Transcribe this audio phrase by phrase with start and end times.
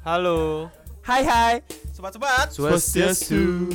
[0.00, 0.72] Halo.
[1.04, 1.54] Hai hai.
[1.92, 2.48] Sobat-sobat.
[2.56, 3.68] Swastiastu.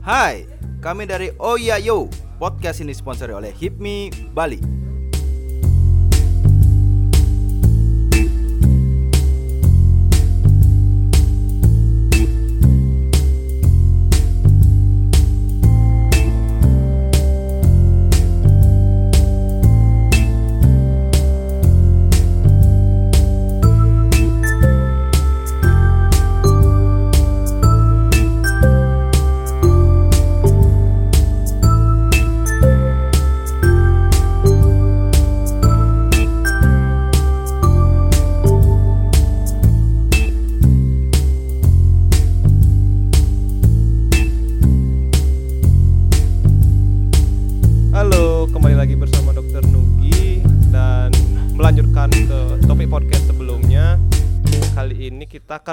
[0.00, 0.48] Hai,
[0.80, 2.08] kami dari Oyayo.
[2.40, 4.75] Podcast ini disponsori oleh Hipmi Bali.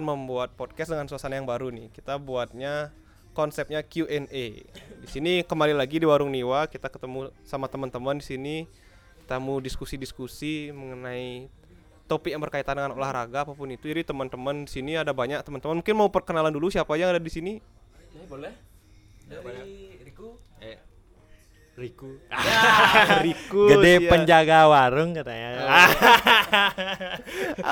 [0.04, 1.88] Akan membuat podcast dengan suasana yang baru nih.
[1.96, 2.92] Kita buatnya
[3.32, 4.45] konsepnya Q&A.
[5.00, 8.58] Di sini kembali lagi di Warung Niwa, kita ketemu sama teman-teman di sini.
[9.23, 11.48] Kita mau diskusi-diskusi mengenai
[12.12, 13.88] topik yang berkaitan dengan olahraga apa pun itu.
[13.88, 15.80] Jadi teman-teman di sini ada banyak teman-teman.
[15.80, 17.64] Mungkin mau perkenalan dulu siapa yang ada di sini?
[18.12, 18.52] Ya, boleh.
[19.32, 19.83] Dari
[21.74, 22.22] Riku.
[23.26, 23.66] Riku.
[23.66, 24.10] Gede siap.
[24.14, 25.58] penjaga warung katanya.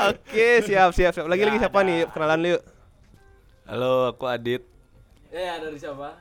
[0.10, 1.30] Oke, siap siap siap.
[1.30, 2.10] Lagi lagi siapa nih?
[2.10, 2.50] Kenalan lu.
[2.58, 2.62] yuk.
[3.70, 4.66] Halo, aku Adit
[5.30, 6.18] Ya, dari siapa?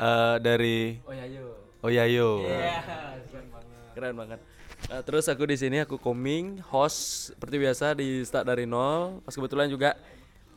[0.00, 1.60] eh, dari Oh ya, yuk.
[1.80, 2.44] Oyayo.
[2.44, 2.80] Iya,
[3.28, 3.92] keren banget.
[3.92, 4.40] Keren banget.
[4.88, 9.20] Nah, terus aku di sini aku koming host seperti biasa di start dari nol.
[9.22, 9.92] Pas kebetulan juga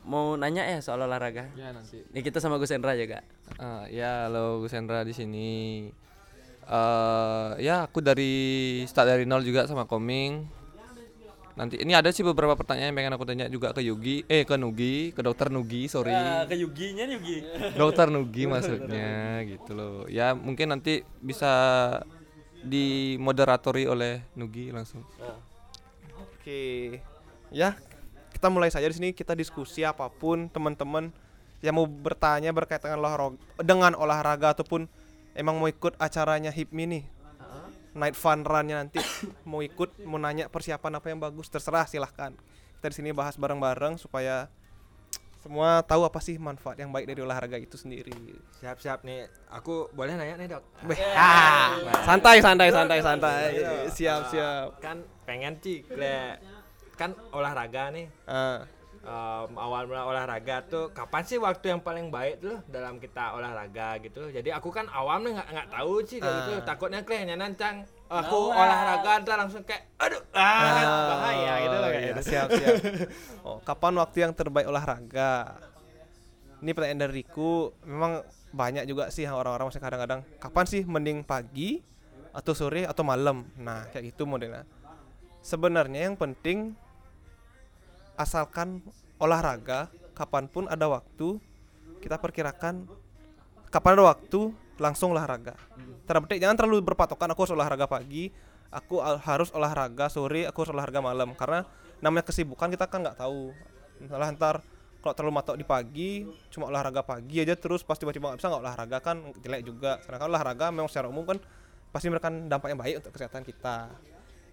[0.00, 1.48] mau nanya ya soal olahraga.
[1.56, 2.00] Ya nanti.
[2.08, 3.20] Ini kita sama Gus Hendra juga.
[3.60, 5.92] Ah, ya halo Gus Hendra di sini.
[6.64, 8.34] Eh ya aku dari
[8.88, 10.64] start dari nol juga sama Koming.
[11.54, 14.58] Nanti ini ada sih beberapa pertanyaan yang pengen aku tanya juga ke Yugi, eh ke
[14.58, 16.10] Nugi, ke Dokter Nugi, sorry.
[16.50, 17.46] ke Yuginya Yugi.
[17.78, 19.96] Dokter Nugi maksudnya gitu loh.
[20.10, 21.54] Ya mungkin nanti bisa
[22.64, 25.06] dimoderatori oleh Nugi langsung.
[26.18, 26.98] Oke.
[27.54, 27.78] Ya,
[28.34, 31.14] kita mulai saja di sini kita diskusi apa pun teman-teman
[31.62, 34.90] yang mau bertanya berkaitan dengan olahraga, dengan olahraga ataupun
[35.34, 37.04] emang mau ikut acaranya HIPMI nih.
[37.94, 38.98] Night fun run-nya nanti
[39.50, 42.34] mau ikut mau nanya persiapan apa yang bagus terserah silahkan
[42.84, 44.50] kita di sini bahas bareng-bareng supaya
[45.40, 48.12] semua tahu apa sih manfaat yang baik dari olahraga itu sendiri.
[48.60, 49.24] Siap-siap nih.
[49.56, 50.84] Aku boleh nanya nih, Dok?
[50.84, 53.44] Beh, ah, santai santai santai santai.
[53.88, 54.84] Siap siap.
[54.84, 56.36] Kan pengen sih le-
[57.00, 58.08] kan olahraga nih.
[58.28, 58.68] Ah,
[59.04, 64.00] Em, awal mula olahraga tuh kapan sih waktu yang paling baik tuh dalam kita olahraga
[64.00, 67.84] gitu jadi aku kan awam nih nggak nggak tahu sih kayak gitu takutnya kayaknya nancang
[68.08, 72.22] aku olahraga ntar langsung kayak aduh ah, kan bahaya gitu loh kayak iya, gitu.
[72.32, 72.74] siap siap.
[73.46, 75.60] Oh, kapan waktu yang terbaik olahraga?
[76.64, 77.76] Ini pertanyaan dari Riku.
[77.84, 78.24] Memang
[78.56, 81.84] banyak juga sih orang-orang masih kadang-kadang kapan sih mending pagi
[82.32, 83.44] atau sore atau malam.
[83.60, 84.64] Nah, kayak gitu modelnya.
[85.44, 86.72] Sebenarnya yang penting
[88.14, 88.82] asalkan
[89.18, 91.38] olahraga kapan pun ada waktu
[91.98, 92.86] kita perkirakan
[93.72, 95.54] kapan ada waktu langsung olahraga.
[96.04, 98.30] Terpenting jangan terlalu berpatokan aku harus olahraga pagi,
[98.70, 101.66] aku harus olahraga sore, aku harus olahraga malam karena
[102.02, 103.54] namanya kesibukan kita kan nggak tahu.
[104.02, 104.56] Misalnya ntar
[105.00, 106.10] kalau terlalu matok di pagi,
[106.48, 109.98] cuma olahraga pagi aja terus pas tiba-tiba nggak bisa nggak olahraga kan jelek juga.
[110.04, 111.38] Karena kan olahraga memang secara umum kan
[111.94, 113.90] pasti memberikan dampak yang baik untuk kesehatan kita.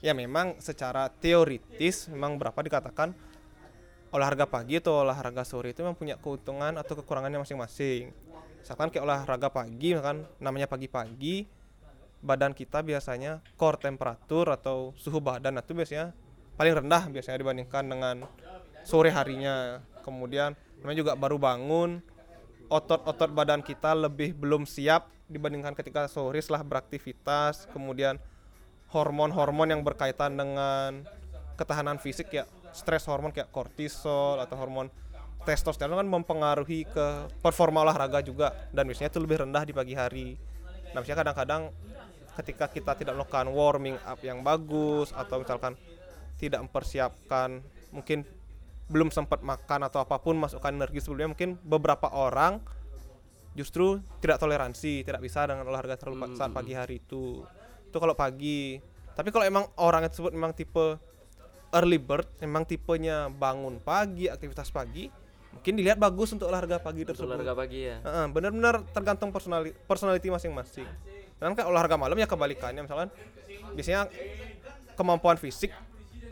[0.02, 3.14] Ya memang secara teoritis memang berapa dikatakan
[4.12, 8.12] olahraga pagi atau olahraga sore itu memang punya keuntungan atau kekurangannya masing-masing.
[8.60, 11.48] Misalkan kayak olahraga pagi, misalkan namanya pagi-pagi,
[12.22, 16.14] badan kita biasanya core temperatur atau suhu badan itu biasanya
[16.60, 18.16] paling rendah biasanya dibandingkan dengan
[18.84, 19.80] sore harinya.
[20.04, 22.04] Kemudian namanya juga baru bangun,
[22.68, 27.66] otot-otot badan kita lebih belum siap dibandingkan ketika sore setelah beraktivitas.
[27.72, 28.20] Kemudian
[28.92, 31.08] hormon-hormon yang berkaitan dengan
[31.56, 34.88] ketahanan fisik ya stres hormon kayak kortisol atau hormon
[35.42, 37.06] testosteron kan mempengaruhi ke
[37.42, 38.54] performa olahraga juga.
[38.70, 40.38] Dan biasanya itu lebih rendah di pagi hari.
[40.94, 41.62] Nah, misalnya kadang-kadang
[42.42, 45.76] ketika kita tidak melakukan warming up yang bagus atau misalkan
[46.40, 47.60] tidak mempersiapkan
[47.92, 48.24] mungkin
[48.92, 52.60] belum sempat makan atau apa pun masukkan energi sebelumnya mungkin beberapa orang
[53.56, 57.44] justru tidak toleransi tidak bisa dengan olahraga terlalu pa- saat pagi hari itu.
[57.88, 58.80] Itu kalau pagi.
[59.12, 60.96] Tapi kalau emang orang tersebut memang tipe
[61.72, 65.08] early bird memang tipenya bangun pagi aktivitas pagi
[65.52, 68.00] mungkin dilihat bagus untuk olahraga pagi Untuk tersebut olahraga pagi ya.
[68.00, 70.88] Heeh, benar-benar tergantung personali personality masing-masing.
[71.42, 73.12] Dan kan olahraga malam ya kebalikannya misalkan
[73.76, 74.08] biasanya
[74.96, 75.74] kemampuan fisik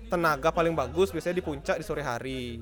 [0.10, 2.60] tenaga paling bagus biasanya di puncak di sore hari.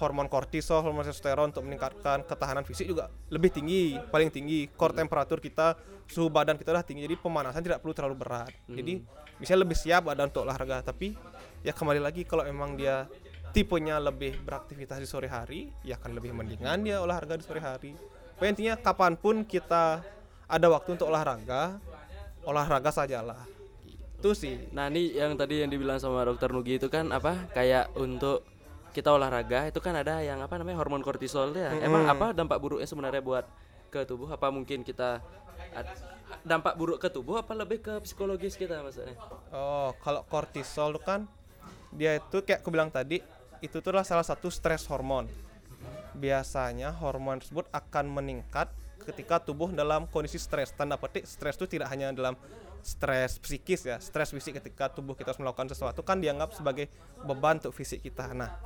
[0.00, 4.66] hormon kortisol, hormon testosteron untuk meningkatkan ketahanan fisik juga lebih tinggi, paling tinggi.
[4.72, 5.76] Core temperatur kita,
[6.08, 7.04] suhu badan kita udah tinggi.
[7.04, 8.48] Jadi pemanasan tidak perlu terlalu berat.
[8.64, 9.04] Jadi
[9.36, 10.80] bisa lebih siap badan untuk olahraga.
[10.80, 11.12] Tapi
[11.60, 13.04] ya kembali lagi kalau emang dia
[13.50, 17.92] tipenya lebih beraktivitas di sore hari, ya akan lebih mendingan dia olahraga di sore hari.
[18.38, 20.00] Pokoknya intinya kapan pun kita
[20.48, 21.76] ada waktu untuk olahraga,
[22.46, 23.44] olahraga sajalah.
[24.16, 24.70] Itu sih.
[24.72, 28.46] Nah ini yang tadi yang dibilang sama dokter Nugi itu kan apa kayak untuk
[28.90, 31.74] kita olahraga itu kan ada yang apa namanya hormon kortisol ya.
[31.80, 33.44] Emang apa dampak buruknya sebenarnya buat
[33.90, 34.30] ke tubuh?
[34.30, 35.20] Apa mungkin kita
[36.46, 39.18] dampak buruk ke tubuh apa lebih ke psikologis kita maksudnya?
[39.52, 41.20] Oh, kalau kortisol tuh kan
[41.94, 43.22] dia itu kayak aku bilang tadi,
[43.60, 45.26] itu tuh adalah salah satu stres hormon.
[46.16, 48.70] Biasanya hormon tersebut akan meningkat
[49.04, 50.72] ketika tubuh dalam kondisi stres.
[50.76, 52.36] Tanda petik stres itu tidak hanya dalam
[52.80, 56.88] stres psikis ya, stres fisik ketika tubuh kita harus melakukan sesuatu kan dianggap sebagai
[57.28, 58.32] beban untuk fisik kita.
[58.32, 58.56] Nah,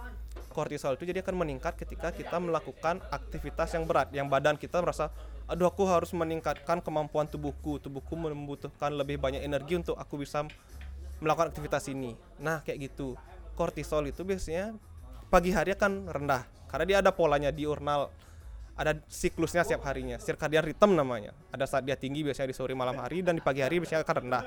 [0.55, 5.11] kortisol itu jadi akan meningkat ketika kita melakukan aktivitas yang berat, yang badan kita merasa,
[5.51, 10.47] aduh aku harus meningkatkan kemampuan tubuhku, tubuhku membutuhkan lebih banyak energi untuk aku bisa
[11.23, 12.15] melakukan aktivitas ini.
[12.41, 13.19] Nah, kayak gitu.
[13.55, 14.75] Kortisol itu biasanya
[15.31, 18.11] pagi hari akan rendah karena dia ada polanya diurnal.
[18.75, 21.31] Ada siklusnya setiap harinya, circadian rhythm namanya.
[21.55, 24.17] Ada saat dia tinggi biasanya di sore malam hari dan di pagi hari biasanya akan
[24.27, 24.45] rendah.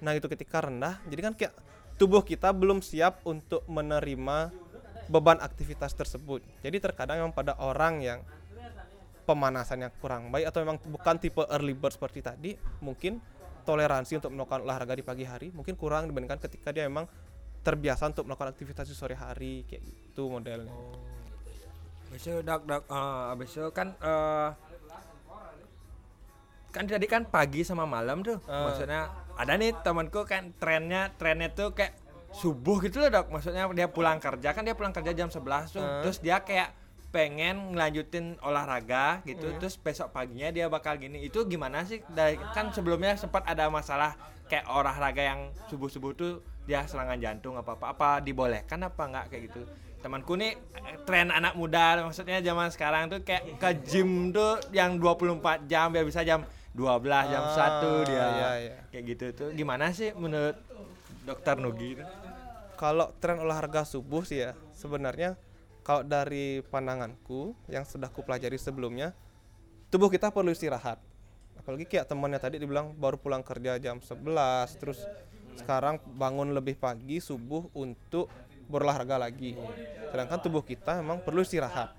[0.00, 1.52] Nah, itu ketika rendah, jadi kan kayak
[2.00, 4.48] tubuh kita belum siap untuk menerima
[5.12, 6.40] beban aktivitas tersebut.
[6.64, 8.24] Jadi terkadang memang pada orang yang
[9.28, 13.20] pemanasannya kurang baik atau memang bukan tipe early bird seperti tadi, mungkin
[13.62, 17.06] toleransi untuk melakukan olahraga di pagi hari mungkin kurang dibandingkan ketika dia memang
[17.60, 20.72] terbiasa untuk melakukan aktivitas di sore hari kayak gitu modelnya.
[22.08, 24.50] Habis itu dok dok eh, habis itu kan eh
[26.70, 28.40] kan tadi kan pagi sama malam tuh.
[28.46, 31.98] Maksudnya ada nih temanku kan trennya trennya tuh kayak
[32.32, 33.26] subuh gitu loh dok.
[33.28, 35.84] Maksudnya dia pulang kerja kan dia pulang kerja jam 11 tuh.
[36.06, 36.79] Terus dia kayak
[37.10, 41.20] pengen ngelanjutin olahraga gitu terus besok paginya dia bakal gini.
[41.20, 42.00] Itu gimana sih?
[42.06, 44.14] Dari kan sebelumnya sempat ada masalah
[44.46, 49.26] kayak olahraga yang subuh subuh tuh dia serangan jantung apa apa apa dibolehkan apa enggak
[49.28, 49.62] kayak gitu.
[50.00, 50.56] Temanku nih
[51.04, 56.06] tren anak muda maksudnya zaman sekarang tuh kayak ke gym tuh yang 24 jam biar
[56.06, 58.16] bisa jam 12 jam Ah, 1 dia.
[58.16, 58.76] iya, iya.
[58.88, 59.48] kayak gitu tuh.
[59.52, 60.56] Gimana sih menurut
[61.26, 61.98] dokter Nugi?
[62.78, 65.36] Kalau tren olahraga subuh sih ya sebenarnya
[65.90, 69.10] kalau dari pandanganku yang sudah ku pelajari sebelumnya
[69.90, 71.02] tubuh kita perlu istirahat.
[71.58, 74.22] Apalagi kayak temannya tadi dibilang baru pulang kerja jam 11
[74.78, 75.02] terus
[75.58, 78.30] sekarang bangun lebih pagi subuh untuk
[78.70, 79.58] berolahraga lagi.
[80.14, 81.90] Sedangkan tubuh kita memang perlu istirahat.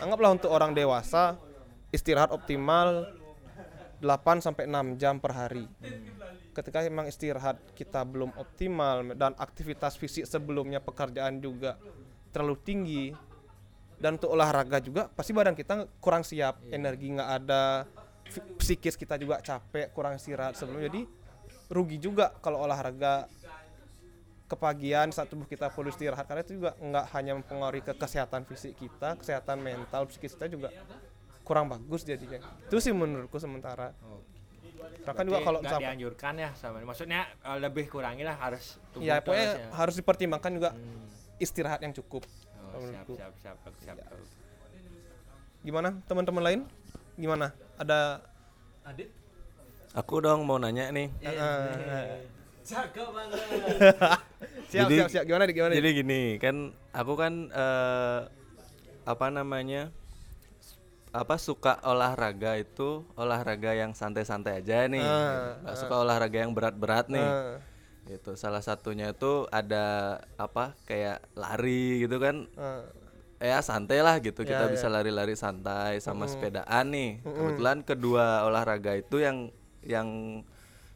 [0.00, 1.36] Anggaplah untuk orang dewasa
[1.92, 3.04] istirahat optimal
[4.00, 5.68] 8 sampai 6 jam per hari.
[6.56, 11.76] Ketika memang istirahat kita belum optimal dan aktivitas fisik sebelumnya pekerjaan juga
[12.30, 13.04] terlalu tinggi
[14.00, 17.84] dan untuk olahraga juga pasti badan kita kurang siap, energi nggak ada,
[18.56, 20.88] psikis kita juga capek, kurang istirahat sebelumnya.
[20.88, 21.02] Jadi
[21.68, 23.28] rugi juga kalau olahraga
[24.50, 28.74] kepagian saat tubuh kita perlu istirahat karena itu juga nggak hanya mempengaruhi ke kesehatan fisik
[28.80, 30.74] kita, kesehatan mental, psikis kita juga
[31.46, 32.42] kurang bagus jadinya.
[32.66, 33.94] Itu sih menurutku sementara.
[35.04, 39.20] Karena kan juga kalau misalkan- dianjurkan ya sama maksudnya eh, lebih kurangi lah harus ya
[39.20, 39.68] pokoknya harus ya.
[39.76, 40.70] harus dipertimbangkan juga
[41.40, 42.22] istirahat yang cukup.
[42.70, 44.30] Oh, siap siap siap bagus, siap bagus.
[45.60, 46.60] Gimana teman-teman lain?
[47.16, 47.50] Gimana?
[47.76, 48.20] Ada
[49.90, 51.10] Aku dong mau nanya nih.
[54.70, 55.54] siap Jadi- siap siap gimana Dik?
[55.58, 55.72] gimana?
[55.74, 55.78] Dik?
[55.82, 56.56] Jadi gini, kan
[56.94, 58.20] aku kan eh,
[59.02, 59.90] apa namanya?
[61.10, 65.02] apa suka olahraga itu olahraga yang santai-santai aja nih.
[65.02, 67.18] Ah, Nggak suka olahraga yang berat-berat nih.
[67.18, 67.54] Eh,
[68.10, 69.84] Itu salah satunya itu ada
[70.36, 72.50] apa kayak lari gitu kan.
[72.50, 72.82] eh,
[73.40, 74.70] ya santai lah gitu Ya, kita ya.
[74.70, 79.48] bisa lari-lari santai sama sepedaan nih kebetulan kedua olahraga itu yang
[79.80, 80.08] yang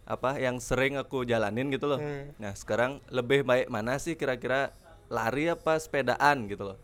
[0.05, 2.37] apa yang sering aku jalanin gitu loh Mm.
[2.37, 4.77] nah sekarang lebih baik mana sih kira-kira
[5.09, 6.79] lari apa sepedaan gitu loh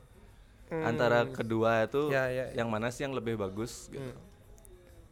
[0.73, 2.17] antara kedua itu Hmm.
[2.17, 2.57] Ya, ya, ya.
[2.57, 4.17] yang mana sih yang lebih bagus gitu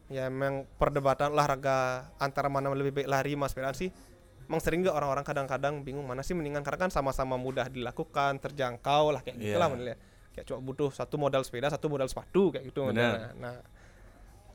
[0.09, 3.93] ya memang perdebatan olahraga antara mana lebih baik lari mas sepedaan sih
[4.49, 9.13] emang sering gak orang-orang kadang-kadang bingung mana sih mendingan karena kan sama-sama mudah dilakukan terjangkau
[9.13, 9.61] lah kayak gitu Iya.
[9.61, 9.97] lah modelnya
[10.33, 13.61] kayak cuma butuh satu modal sepeda satu modal sepatu kayak gitu modelnya nah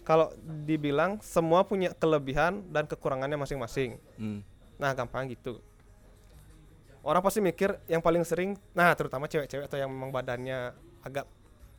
[0.02, 0.34] kalau
[0.66, 4.44] dibilang semua punya kelebihan dan kekurangannya masing-masing Hmm.
[4.74, 5.62] Nah, gampang gitu.
[7.00, 11.24] Orang pasti mikir yang paling sering, nah terutama cewek-cewek atau yang memang badannya agak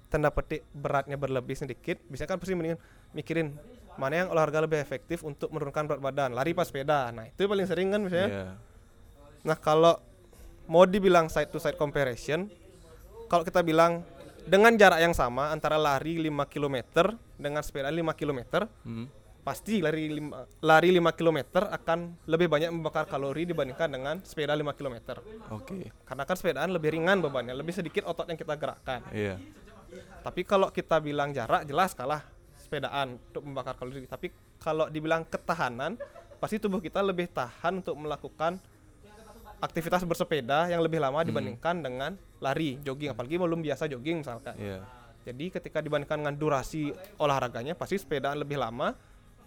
[0.10, 2.80] tanda petik beratnya berlebih sedikit, bisa kan pasti mendingan
[3.12, 3.56] mikirin
[3.96, 7.12] mana yang olahraga lebih efektif untuk menurunkan berat badan, lari pas sepeda.
[7.16, 8.28] Nah, itu paling sering kan misalnya.
[8.28, 8.48] Iya.
[9.46, 9.96] Nah, kalau
[10.68, 12.52] mau dibilang side to side comparison,
[13.32, 14.04] kalau kita bilang
[14.46, 16.78] dengan jarak yang sama antara lari 5 km
[17.38, 19.10] dengan sepeda 5 km Hmm.
[19.46, 24.74] pasti lari 5, lari 5 km akan lebih banyak membakar kalori dibandingkan dengan sepeda 5
[24.74, 25.22] km.
[25.54, 25.94] Oke.
[26.02, 29.06] Karena kan sepedaan lebih ringan bebannya, lebih sedikit otot yang kita gerakkan.
[29.14, 29.38] Iya.
[30.24, 32.24] Tapi kalau kita bilang jarak jelas kalah
[32.58, 34.10] sepedaan untuk membakar kalori.
[34.10, 35.96] Tapi kalau dibilang ketahanan,
[36.42, 38.58] pasti tubuh kita lebih tahan untuk melakukan
[39.62, 42.12] aktivitas bersepeda yang lebih lama dibandingkan dengan
[42.42, 43.14] lari, jogging.
[43.14, 44.58] Apalagi belum biasa jogging misalkan.
[44.58, 44.82] Iya.
[45.25, 48.94] Jadi ketika dibandingkan dengan durasi olahraganya, pasti sepedaan lebih lama.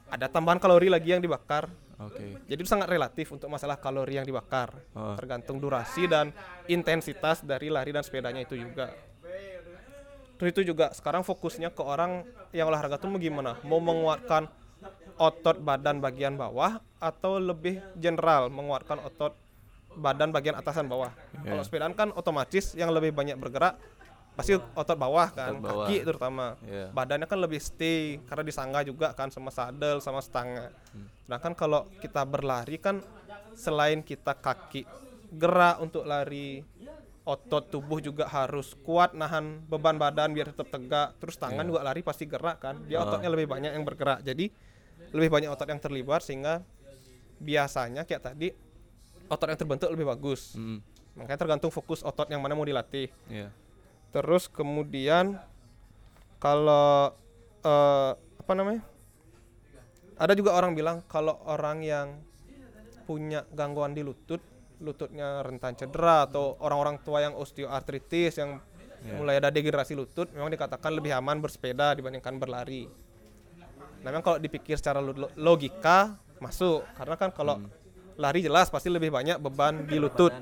[0.09, 1.69] Ada tambahan kalori lagi yang dibakar.
[1.99, 2.38] Oke.
[2.47, 4.75] Jadi itu sangat relatif untuk masalah kalori yang dibakar.
[4.97, 5.14] Oh.
[5.19, 6.31] Tergantung durasi dan
[6.71, 8.90] intensitas dari lari dan sepedanya itu juga.
[10.38, 12.23] Terus itu juga sekarang fokusnya ke orang
[12.54, 13.59] yang olahraga tuh mau gimana?
[13.66, 14.47] Mau menguatkan
[15.18, 19.35] otot badan bagian bawah atau lebih general menguatkan otot
[19.99, 21.11] badan bagian atasan bawah.
[21.42, 21.54] Iya.
[21.54, 23.75] Kalau sepedaan kan otomatis yang lebih banyak bergerak
[24.38, 25.87] pasti otot bawah kan, Otot bawah.
[25.90, 26.47] kaki terutama.
[26.62, 26.95] Iya.
[26.95, 30.71] Badannya kan lebih stay karena disangga juga kan sama sadel sama stanga.
[31.26, 33.02] Sedangkan kalau kita berlari kan
[33.59, 34.87] selain kita kaki
[35.35, 36.62] gerak untuk lari,
[37.28, 41.12] otot tubuh juga harus kuat nahan beban badan biar tetap tegak.
[41.20, 42.80] Terus tangan juga lari pasti gerak kan.
[42.88, 44.25] Dia ototnya lebih banyak yang bergerak.
[44.25, 44.49] Jadi
[45.12, 46.64] lebih banyak otot yang terlibat sehingga
[47.37, 48.49] biasanya kayak tadi
[49.28, 50.56] otot yang terbentuk lebih bagus.
[50.56, 50.80] Hmm.
[51.20, 53.12] Makanya tergantung fokus otot yang mana mau dilatih.
[53.28, 53.52] Iya.
[54.08, 55.37] Terus kemudian
[56.40, 57.12] kalau
[57.61, 58.80] eh, apa namanya?
[60.18, 62.08] Ada juga orang bilang kalau orang yang
[63.06, 64.42] punya gangguan di lutut,
[64.78, 68.62] lututnya rentan cedera atau orang-orang tua yang osteoartritis yang
[69.14, 72.90] mulai ada degenerasi lutut, memang dikatakan lebih aman bersepeda dibandingkan berlari.
[74.02, 76.82] Nah, memang kalau dipikir secara lo- logika masuk.
[76.99, 77.62] Karena kan kalau
[78.18, 80.35] lari jelas pasti lebih banyak beban di lutut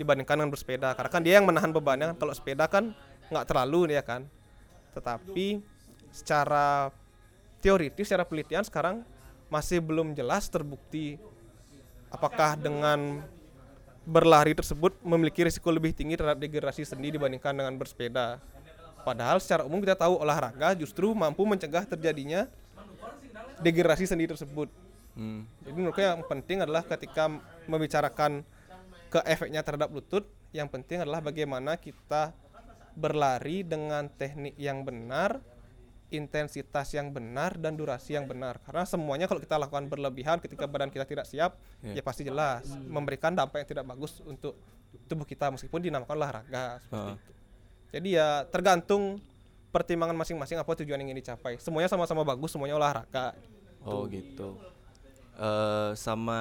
[0.00, 0.96] dibandingkan dengan bersepeda.
[0.96, 2.92] Karena kan dia yang menahan bebannya kan kalau sepeda kan
[3.28, 4.24] nggak terlalu dia kan.
[4.96, 5.60] Tetapi
[6.08, 6.88] secara
[7.60, 9.04] teoritis secara penelitian sekarang
[9.48, 11.16] masih belum jelas terbukti
[12.12, 13.24] apakah dengan
[14.08, 18.40] berlari tersebut memiliki risiko lebih tinggi terhadap degenerasi sendi dibandingkan dengan bersepeda.
[19.04, 22.48] Padahal secara umum kita tahu olahraga justru mampu mencegah terjadinya
[23.60, 24.72] degenerasi sendi tersebut.
[25.12, 25.44] Hmm.
[25.60, 27.28] Jadi menurutku yang penting adalah ketika
[27.68, 28.40] membicarakan
[29.12, 30.24] ke efeknya terhadap lutut,
[30.56, 32.32] yang penting adalah bagaimana kita
[32.96, 35.44] berlari dengan teknik yang benar,
[36.08, 38.56] intensitas yang benar dan durasi yang benar.
[38.60, 42.00] Karena semuanya kalau kita lakukan berlebihan ketika badan kita tidak siap, Iya.
[42.00, 44.56] ya pasti jelas memberikan dampak yang tidak bagus untuk
[45.04, 47.16] tubuh kita meskipun dinamakan olahraga seperti Ah.
[47.16, 47.32] itu.
[47.88, 49.20] Jadi ya tergantung
[49.68, 51.60] pertimbangan masing-masing apa tujuan yang ingin dicapai.
[51.60, 53.36] Semuanya sama-sama bagus, semuanya olahraga.
[53.84, 54.56] Oh gitu.
[55.36, 56.40] Eh sama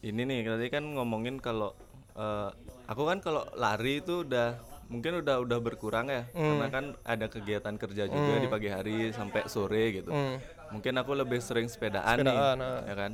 [0.00, 1.74] ini nih tadi kan ngomongin kalau
[2.14, 2.50] eh,
[2.86, 4.58] aku kan kalau lari itu udah
[4.90, 9.46] mungkin udah udah berkurang ya karena kan ada kegiatan kerja juga di pagi hari sampai
[9.46, 10.10] sore gitu.
[10.10, 10.42] Hmm.
[10.74, 12.80] Mungkin aku lebih sering sepedaan, Sepedaan, nih, ah.
[12.84, 13.12] ya kan.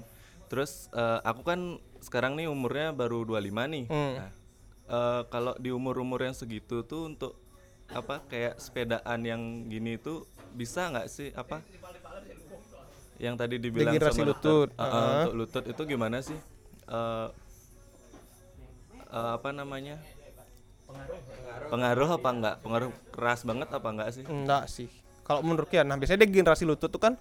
[0.48, 1.60] Terus eh, aku kan
[2.00, 3.84] sekarang nih umurnya baru 25 nih.
[3.92, 4.12] Hmm.
[4.16, 4.30] Nah,
[4.88, 7.36] eh, kalau di umur-umur yang segitu tuh untuk
[7.86, 9.40] apa kayak sepedaan yang
[9.70, 11.62] gini tuh bisa nggak sih apa
[13.16, 14.68] yang tadi dibilang Degenerasi sama lutut.
[14.68, 15.12] dokter, uh, uh, Uh-uh.
[15.22, 16.38] untuk lutut itu gimana sih
[16.86, 17.28] Eh,
[19.10, 19.98] eh, apa namanya
[21.66, 24.88] pengaruh apa enggak pengaruh keras banget apa enggak sih Enggak sih.
[25.26, 27.18] Kalau menurut ya, nah biasanya degenerasi lutut tuh kan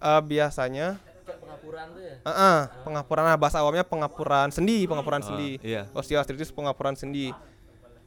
[0.00, 0.96] eh, biasanya
[1.28, 5.60] pengapuran tuh ya eh, eh, pengapuran nah, bahasa awamnya pengapuran sendi, pengapuran sendi.
[5.60, 5.86] iya.
[5.92, 7.28] Osteoartritis pengapuran sendi.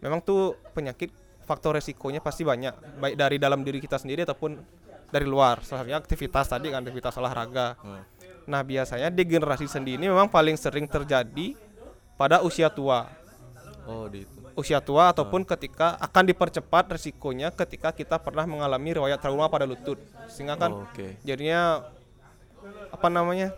[0.01, 1.13] Memang tuh penyakit
[1.46, 4.60] faktor resikonya pasti banyak, baik dari dalam diri kita sendiri ataupun
[5.13, 5.62] dari luar.
[5.63, 7.77] Salah satunya aktivitas tadi kan aktivitas olahraga.
[7.80, 8.03] Hmm.
[8.44, 11.56] Nah, biasanya degenerasi sendi ini memang paling sering terjadi
[12.20, 13.08] pada usia tua.
[13.84, 19.17] oh di itu usia tua ataupun ketika akan dipercepat resikonya ketika kita pernah mengalami riwayat
[19.17, 19.98] trauma pada lutut.
[20.29, 21.17] Sehingga kan Oh, oke.
[21.25, 21.81] jadinya
[22.93, 23.51] apa namanya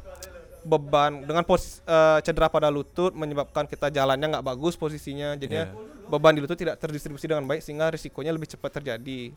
[0.66, 5.38] beban dengan pos, eh, cedera pada lutut menyebabkan kita jalannya nggak bagus posisinya.
[5.38, 5.70] Jadinya
[6.10, 9.36] beban di lutut tidak terdistribusi dengan baik sehingga risikonya lebih cepat terjadi.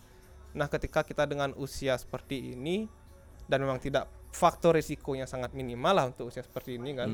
[0.57, 2.89] Nah ketika kita dengan usia seperti ini
[3.45, 7.09] dan memang tidak faktor risikonya sangat minimal lah untuk usia seperti ini kan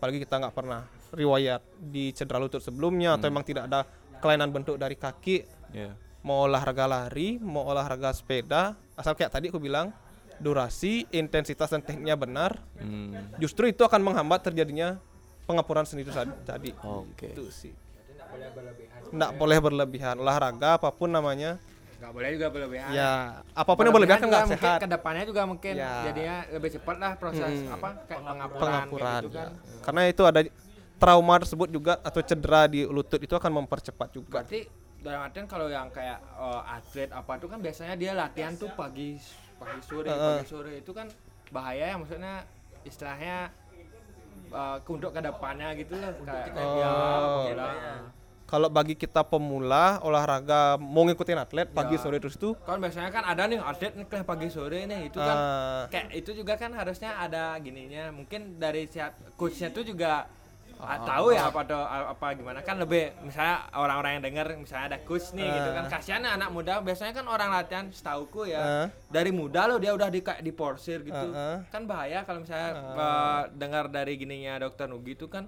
[0.00, 0.80] apalagi kita nggak pernah
[1.12, 3.84] riwayat di cedera lutut sebelumnya atau memang tidak ada
[4.16, 9.56] kelainan bentuk dari kaki ya mau olahraga lari, mau olahraga sepeda, asal kayak tadi aku
[9.56, 9.88] bilang
[10.36, 15.00] durasi, intensitas dan tekniknya benar, Hmm, justru itu akan menghambat terjadinya
[15.44, 16.12] pengapuran sendi itu
[16.44, 17.24] tadi- oke.
[17.24, 17.72] Itu sih.
[19.10, 20.14] Nggak boleh berlebihan.
[20.16, 21.56] Olahraga apa pun namanya,
[22.00, 23.12] nggak boleh juga berlebihan ya
[23.44, 24.80] apa pun yang berlebihan kan nggak mungkin sehat.
[24.80, 25.92] ke depannya juga mungkin Ya.
[26.02, 29.20] jadinya lebih cepat lah proses apa kayak pengapuran, Pengapuran.
[29.20, 29.48] gitu kan
[29.80, 30.40] Karena itu ada
[30.96, 34.40] trauma tersebut juga atau cedera di lutut itu akan mempercepat juga.
[34.40, 34.64] berarti
[35.00, 39.20] dalam artian kalau yang kayak eh, atlet apa tuh kan biasanya dia latihan tuh pagi
[39.54, 40.36] pagi sore Heeh.
[40.40, 41.04] pagi sore itu kan
[41.50, 42.48] bahaya ya maksudnya
[42.82, 43.52] istilahnya
[44.50, 47.44] eh, untuk ke depannya gitu loh kayak ya, Oh.
[47.44, 47.68] pemula.
[48.50, 52.02] Kalau bagi kita pemula olahraga mau ngikutin atlet pagi Ya.
[52.02, 55.18] sore terus tuh kan biasanya kan ada nih atlet nih kayak pagi sore nih itu
[55.18, 60.26] kan ah, kayak itu juga kan harusnya ada gininya mungkin dari siap coachnya tuh juga
[60.76, 64.98] ah, tahu ya apa tuh apa gimana kan lebih misalnya orang-orang yang dengar misalnya ada
[65.00, 65.90] coach nih gitu kan Ah.
[65.92, 68.86] kasihan anak muda biasanya kan orang latihan setauku ya Ah.
[69.06, 71.58] dari muda loh dia udah di kayak diporsir gitu Ah, ah.
[71.68, 75.46] kan bahaya kalau misalnya eh, dengar dari gininya dokter Nugi itu kan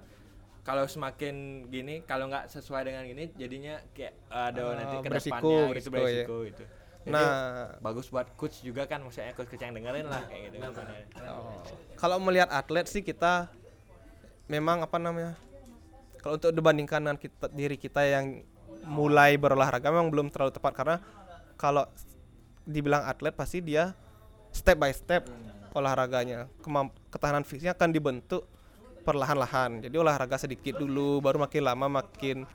[0.63, 1.35] kalau semakin
[1.67, 5.89] gini kalau nggak sesuai dengan gini jadinya kayak ada Ah, nanti ke beresiko, depannya gitu
[5.91, 6.49] beresiko, ya.
[6.49, 6.63] gitu
[7.03, 7.75] Jadi, Nah.
[7.77, 10.87] bagus buat coach juga kan maksudnya coach coach yang dengerin lah kayak gitu kan.
[11.93, 13.51] kalau melihat atlet sih kita
[14.45, 15.35] memang apa namanya
[16.17, 18.47] kalau untuk dibandingkan dengan kita diri kita yang
[18.83, 20.97] mulai berolahraga memang belum terlalu tepat karena
[21.55, 21.83] kalau
[22.63, 23.91] dibilang atlet pasti dia
[24.49, 25.27] step by step
[25.73, 28.47] olahraganya Kemamp- ketahanan fisiknya akan dibentuk
[29.03, 29.83] perlahan-lahan.
[29.83, 32.47] Jadi olahraga sedikit dulu baru makin lama makin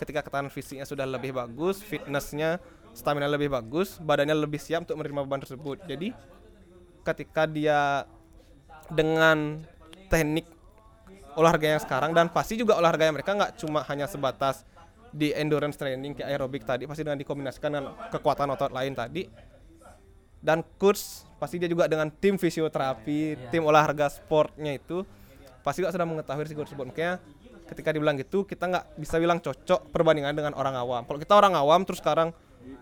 [0.00, 2.56] ketika ketahanan fisiknya sudah lebih bagus fitnessnya
[2.96, 5.78] stamina lebih bagus badannya lebih siap untuk menerima beban tersebut.
[5.84, 6.16] Jadi
[7.04, 8.08] ketika dia
[8.90, 9.62] dengan
[10.10, 10.48] teknik
[11.38, 14.66] olahraga yang sekarang dan pasti juga olahraga yang mereka nggak cuma hanya sebatas
[15.10, 19.28] di endurance training kayak aerobik tadi pasti dengan dikombinasikan dengan kekuatan otot lain tadi.
[20.40, 25.04] Dan coach pasti dia juga dengan tim fisioterapi tim olahraga sportnya itu
[25.70, 26.90] pasti juga sudah mengetahui risiko tersebut.
[26.90, 27.22] Makanya
[27.70, 31.06] ketika dibilang gitu kita nggak bisa bilang cocok perbandingan dengan orang awam.
[31.06, 32.34] Kalau kita orang awam terus sekarang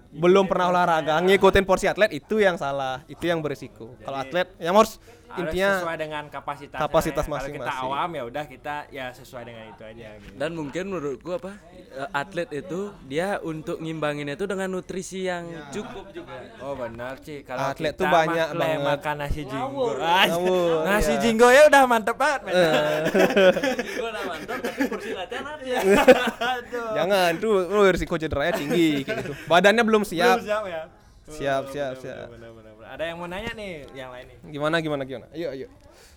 [0.09, 3.92] belum pernah olahraga ngikutin porsi atlet itu yang salah itu yang berisiko.
[4.00, 4.97] Kalau atlet yang harus
[5.28, 7.85] Harus intinya sesuai dengan kapasitas kapasitas Kalau kita masing-masing.
[7.85, 10.35] awam ya udah kita ya sesuai dengan itu aja gitu.
[10.40, 11.52] Dan mungkin menurutku apa?
[11.76, 11.77] eh,
[12.09, 16.38] atlet itu dia untuk ngimbangin itu dengan nutrisi yang cukup juga.
[16.59, 18.87] Oh benar sih kalau Atlet tuh banyak maklem banget.
[18.87, 19.87] makan nasi jinggo.
[19.97, 21.22] Ah, Ngawur, nasi iya.
[21.22, 22.40] jinggo ya udah mantep banget.
[22.46, 22.55] men.
[23.83, 25.64] Gue udah mantap tapi porsi latihan ada.
[26.55, 26.90] Aduh.
[26.99, 30.83] jangan tuh oh, risiko cederanya tinggi kayak gitu badannya belum siap Belum siap ya.
[31.29, 32.27] Siap, Oh, siap, siap.
[32.31, 32.88] benar, benar, benar.
[32.88, 34.37] Ada yang mau nanya nih yang lain nih.
[34.49, 35.68] gimana gimana gimana ayo ayo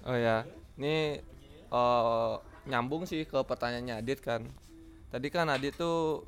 [0.01, 1.19] Oh ya, ini
[1.67, 4.47] eh, nyambung sih ke pertanyaannya Adit kan.
[5.11, 6.23] Tadi kan Adit tuh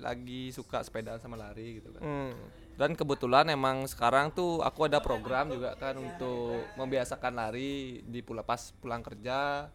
[0.00, 2.00] lagi suka sepeda sama lari gitu kan.
[2.00, 2.32] hmm.
[2.72, 8.40] Dan kebetulan emang sekarang tuh aku ada program juga kan untuk membiasakan lari di pula
[8.40, 9.68] pas pulang kerja.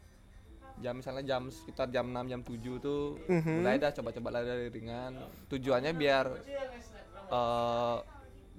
[0.78, 5.14] Jam misalnya jam sekitar jam 6 jam 7 tuh mulai dah coba-coba lari ringan.
[5.50, 6.26] Tujuannya biar
[7.28, 7.98] eh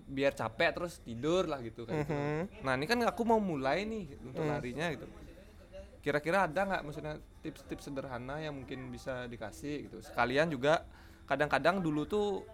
[0.09, 2.01] biar capek terus tidur lah gitu kan.
[2.01, 2.17] gitu.
[2.65, 5.05] Nah, ini kan aku mau mulai nih untuk larinya gitu.
[6.01, 10.05] Kira-kira ada nggak maksudnya tips-tips sederhana yang mungkin bisa dikasih gitu.
[10.05, 10.85] Sekalian juga
[11.25, 12.45] kadang-kadang dulu tuh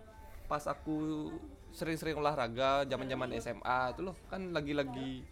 [0.46, 1.30] pas aku
[1.74, 5.26] sering-sering olahraga zaman-zaman SMA itu loh kan lagi-lagi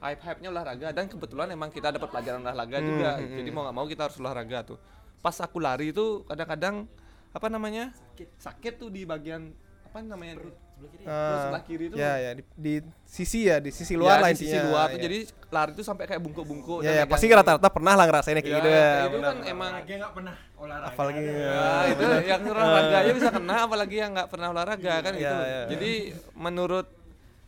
[0.00, 3.10] hype-hype-nya olahraga dan kebetulan emang kita dapat pelajaran olahraga juga.
[3.20, 4.78] Jadi mau nggak mau kita harus olahraga tuh.
[5.20, 6.88] Pas aku lari tuh kadang-kadang
[7.32, 7.92] apa namanya?
[8.16, 9.52] sakit tuh di bagian
[9.86, 10.34] apa namanya?
[10.36, 10.52] tuh?
[10.76, 10.92] Terus
[11.40, 11.96] sebelah kiri tuh.
[11.96, 14.86] ya ya di, di sisi ya di sisi luar ya, lah di sisi intinya, luar
[14.86, 15.02] tuh ya.
[15.02, 15.18] jadi
[15.48, 18.68] lari tuh sampai kayak bungkuk-bungkuk ya, ya pasti rata-rata pernah lah ngerasain kayak Ya, gitu
[18.68, 19.24] ya itu benar.
[19.24, 20.88] kan emang Lagi nggak pernah olahraga.
[20.90, 25.16] apalagi Nah, itu yang olahraga aja bisa kena apalagi yang nggak pernah olahraga kan Iya,
[25.16, 25.42] gitu.
[25.42, 25.60] iya.
[25.70, 25.92] Jadi
[26.36, 26.86] menurut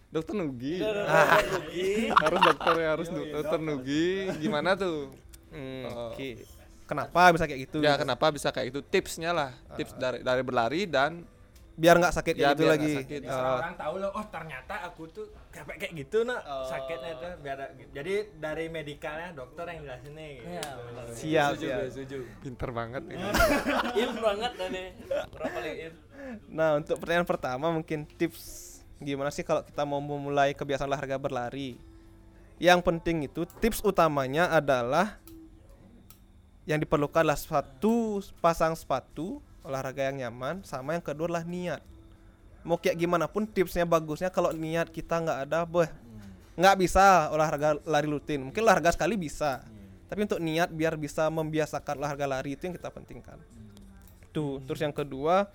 [0.08, 0.74] Dokter Nugi,
[2.16, 5.12] harus dokter ya harus do- dokter Nugi gimana tuh?
[5.48, 6.12] Hmm, Oh.
[6.12, 6.44] oke
[6.84, 8.80] kenapa bisa kayak gitu Ya kenapa bisa kayak itu?
[8.82, 11.24] Tipsnya lah, tips dari dari berlari dan
[11.78, 13.22] biar nggak sakit Ya, gitu lagi sakit.
[13.24, 17.58] Ah, orang tahu loh oh ternyata aku tuh kayak kayak gitu nak sakitnya tuh biar
[17.94, 20.58] jadi dari medikalnya dokter yang jelasin nih gitu.
[21.14, 22.18] siap Setuju, siap setuju.
[22.42, 23.22] pinter banget ini.
[24.02, 24.88] In banget nih.
[25.30, 25.94] Berapa in?
[26.50, 28.66] Nah, untuk pertanyaan pertama mungkin tips
[28.98, 31.78] gimana sih kalau kita mau memulai kebiasaan olahraga berlari?
[32.58, 35.14] Yang penting itu tips utamanya adalah
[36.66, 41.84] yang diperlukan adalah satu pasang sepatu olahraga yang nyaman sama yang kedua adalah niat.
[42.64, 45.86] Mau kayak gimana pun tipsnya bagusnya kalau niat kita nggak ada, boh
[46.56, 48.42] nggak bisa olahraga lari rutin.
[48.42, 49.62] Mungkin olahraga sekali bisa,
[50.08, 53.38] tapi untuk niat biar bisa membiasakan olahraga lari itu yang kita pentingkan.
[54.28, 55.46] Tuh, terus yang kedua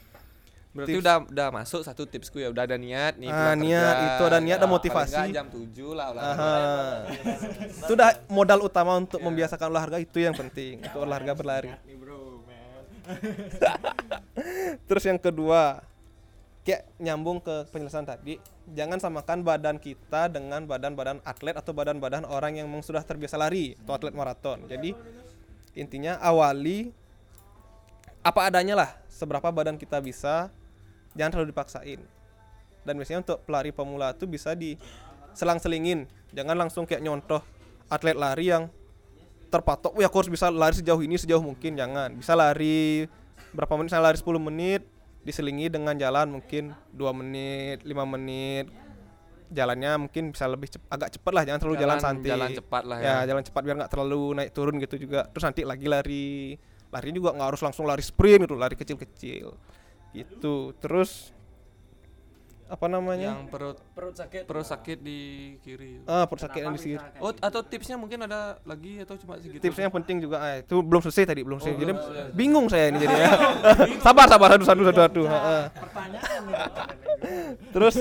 [0.73, 1.06] Berarti Tips.
[1.06, 3.30] udah udah masuk satu tipsku ya, udah ada niat nih.
[3.30, 4.10] Ah, niat, kerja.
[4.10, 5.17] itu ada niat, ada Ya, motivasi.
[5.30, 6.34] jam 7 lah olahraga.
[6.34, 6.58] Aha.
[7.78, 12.12] itu udah modal utama untuk membiasakan olahraga itu yang penting itu olahraga berlari Nih bro,
[12.12, 12.12] man.
[14.88, 15.84] terus yang kedua
[16.63, 18.39] kayak nyambung ke penjelasan tadi
[18.72, 23.76] jangan samakan badan kita dengan badan-badan atlet atau badan-badan orang yang memang sudah terbiasa lari
[23.84, 24.63] atau atlet maraton.
[24.72, 24.96] Jadi
[25.76, 26.96] intinya awali
[28.24, 30.48] apa adanya lah seberapa badan kita bisa
[31.12, 32.00] jangan terlalu dipaksain.
[32.84, 34.80] Dan biasanya untuk pelari pemula tuh bisa di
[35.36, 36.08] selang-selingin.
[36.32, 37.44] Jangan langsung kayak nyontoh
[37.92, 38.72] atlet lari yang
[39.54, 41.78] terpatok wih aku harus bisa lari sejauh ini sejauh mungkin.
[41.78, 43.06] Jangan bisa lari
[43.54, 44.82] berapa menit saya lari 10 menit
[45.24, 48.68] diselingi dengan jalan mungkin dua menit lima menit.
[49.54, 52.30] Jalannya mungkin bisa lebih cep- agak cepat lah jangan terlalu jalan, santai.
[52.34, 53.06] jalan cepat lah ya.
[53.06, 53.16] ya.
[53.30, 55.30] jalan cepat biar nggak terlalu naik turun gitu juga.
[55.30, 56.58] Terus nanti lagi lari
[56.89, 59.54] lari juga nggak harus langsung lari sprint gitu lari kecil-kecil.
[60.18, 60.56] Gitu.
[60.82, 61.30] Terus
[62.74, 63.38] apa namanya?
[63.38, 64.44] Yang perut perut sakit.
[64.50, 65.20] perut sakit di
[65.62, 66.02] kiri.
[66.10, 69.62] ah perut sakit yang di sini Oh, atau tipsnya mungkin ada lagi atau cuma segitu?
[69.62, 71.78] tipsnya yang penting juga ah, itu belum selesai tadi belum selesai.
[71.78, 71.94] Jadi
[72.34, 73.30] bingung saya ini jadi ya.
[74.06, 75.22] Sabar sabar satu satu satu satu
[77.70, 77.96] terus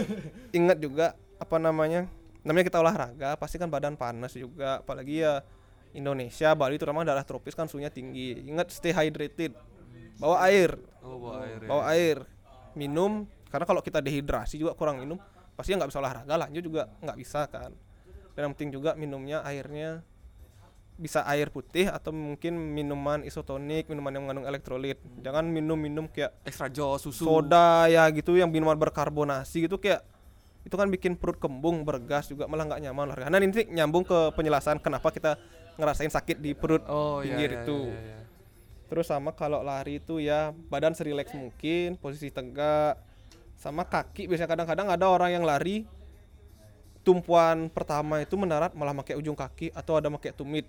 [0.57, 2.09] ingat juga apa namanya
[2.41, 5.45] namanya kita olahraga pasti kan badan panas juga apalagi ya
[5.93, 8.41] Indonesia Bali terutama daerah tropis kan suhunya tinggi.
[8.49, 9.53] Ingat stay hydrated
[10.17, 10.81] bawa air.
[11.05, 11.61] Oh, bawa air.
[11.61, 11.69] ya.
[11.69, 12.19] bawa air
[12.73, 15.21] minum karena kalau kita dehidrasi juga kurang minum
[15.53, 17.71] pasti nggak bisa olahraga lanjut juga nggak bisa kan
[18.33, 20.01] dan yang penting juga minumnya airnya
[20.97, 26.73] bisa air putih atau mungkin minuman isotonik minuman yang mengandung elektrolit jangan minum-minum kayak Extra
[26.73, 27.29] jos, susu.
[27.29, 30.01] soda ya gitu yang minuman berkarbonasi gitu kayak
[30.63, 34.33] itu kan bikin perut kembung bergas juga malah nggak nyaman olahraga nah ini nyambung ke
[34.33, 35.37] penjelasan kenapa kita
[35.77, 38.23] ngerasain sakit di perut Oh, iya, pinggir iya, itu iya, iya.
[38.93, 43.01] Terus sama kalau lari itu ya badan serileks mungkin, posisi tegak.
[43.63, 45.87] Sama kaki biasanya kadang-kadang ada orang yang lari
[47.07, 50.67] tumpuan pertama itu mendarat malah pakai ujung kaki atau ada pakai tumit.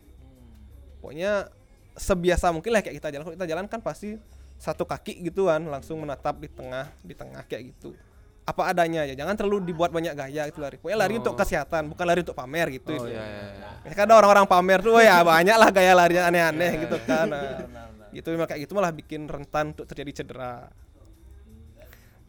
[1.01, 1.49] Pokoknya
[1.97, 3.23] sebiasa mungkin lah kayak kita jalan.
[3.25, 4.13] Kalau kita jalan kan pasti
[4.61, 7.97] satu kaki gitu kan langsung menatap di tengah di tengah kayak gitu.
[8.45, 10.77] Apa adanya ya, jangan terlalu dibuat banyak gaya itu lari.
[10.77, 12.93] Pokoknya lari untuk kesehatan, bukan lari untuk pamer gitu.
[12.93, 13.15] Oh, itu.
[13.15, 13.69] iya, iya, iya.
[13.89, 17.25] Ya kan ada orang-orang pamer tuh ya banyak lah gaya larinya aneh-aneh gitu kan.
[17.25, 17.65] Nah,
[18.13, 20.67] gitu memang kayak gitu malah bikin rentan untuk terjadi cedera.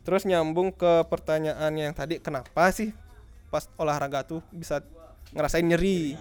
[0.04, 2.92] Terus nyambung ke pertanyaan yang tadi kenapa sih
[3.48, 4.84] pas olahraga tuh bisa
[5.32, 6.14] ngerasain nyeri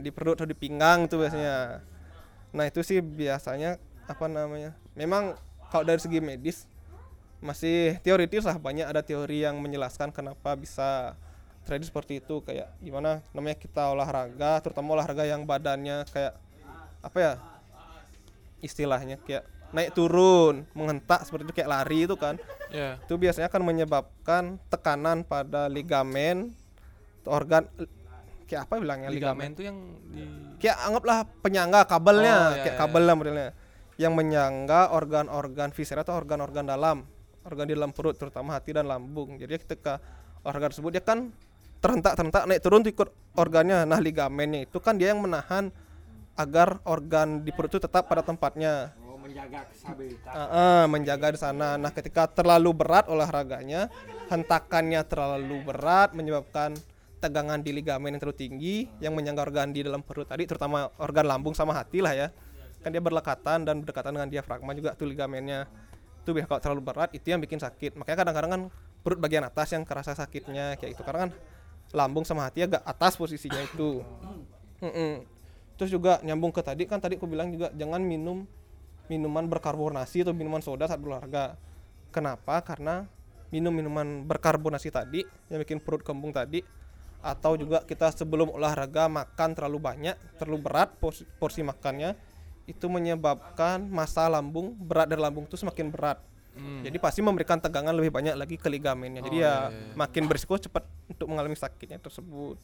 [0.00, 1.82] di perut atau di pinggang tuh biasanya.
[2.54, 3.76] Nah, itu sih biasanya
[4.06, 4.72] apa namanya?
[4.94, 5.34] Memang
[5.68, 6.64] kalau dari segi medis
[7.38, 11.14] masih teoritis lah banyak ada teori yang menjelaskan kenapa bisa
[11.62, 16.34] terjadi seperti itu kayak gimana namanya kita olahraga terutama olahraga yang badannya kayak
[16.98, 17.32] apa ya
[18.58, 22.40] istilahnya kayak naik turun menghentak seperti itu kayak lari itu kan.
[22.68, 23.00] Iya.
[23.00, 26.52] itu biasanya akan menyebabkan tekanan pada ligamen
[27.24, 27.64] atau organ
[28.48, 29.76] kayak apa bilangnya Ligamen tuh yang
[30.08, 30.24] di
[30.60, 32.80] kayak anggaplah penyangga kabelnya Oh, iya, kayak iya.
[32.80, 33.48] kabel lah modelnya.
[33.98, 37.04] Yang menyangga organ-organ visceral atau organ-organ dalam
[37.44, 39.36] organ di dalam perut terutama hati dan lambung.
[39.36, 40.00] Jadi ketika
[40.44, 41.32] organ tersebut dia kan
[41.78, 43.84] terhentak-terhentak naik turun tuh ikut organnya.
[43.84, 45.72] Nah ligamennya itu kan dia yang menahan
[46.38, 48.94] agar organ di perut itu tetap pada tempatnya
[49.28, 50.32] menjaga stabilitas.
[50.32, 51.76] Ah, ah, menjaga di sana.
[51.76, 53.92] Nah, ketika terlalu berat olahraganya,
[54.32, 56.72] hentakannya terlalu berat menyebabkan
[57.20, 61.28] tegangan di ligamen yang terlalu tinggi yang menyangga organ di dalam perut tadi, terutama organ
[61.28, 62.28] lambung sama hati lah ya.
[62.80, 65.68] Kan dia berlekatan dan berdekatan dengan diafragma juga tuh ligamennya.
[66.24, 67.98] Itu biasa kalau terlalu berat itu yang bikin sakit.
[67.98, 68.62] Makanya kadang-kadang kan
[69.02, 71.30] perut bagian atas yang kerasa sakitnya kayak itu karena kan
[71.94, 74.04] lambung sama hati agak atas posisinya itu.
[74.84, 75.24] Mm-mm.
[75.78, 78.44] Terus juga nyambung ke tadi kan tadi aku bilang juga jangan minum
[79.08, 81.56] minuman berkarbonasi atau minuman soda saat berolahraga.
[82.12, 82.60] Kenapa?
[82.64, 83.04] Karena
[83.48, 86.60] minum minuman berkarbonasi tadi yang bikin perut kembung tadi
[87.18, 92.14] atau juga kita sebelum olahraga makan terlalu banyak, terlalu berat porsi, porsi makannya
[92.68, 96.20] itu menyebabkan massa lambung berat dari lambung itu semakin berat.
[96.58, 99.22] Jadi pasti memberikan tegangan lebih banyak lagi ke ligamennya.
[99.22, 102.58] Jadi ya makin berisiko cepat untuk mengalami sakitnya tersebut.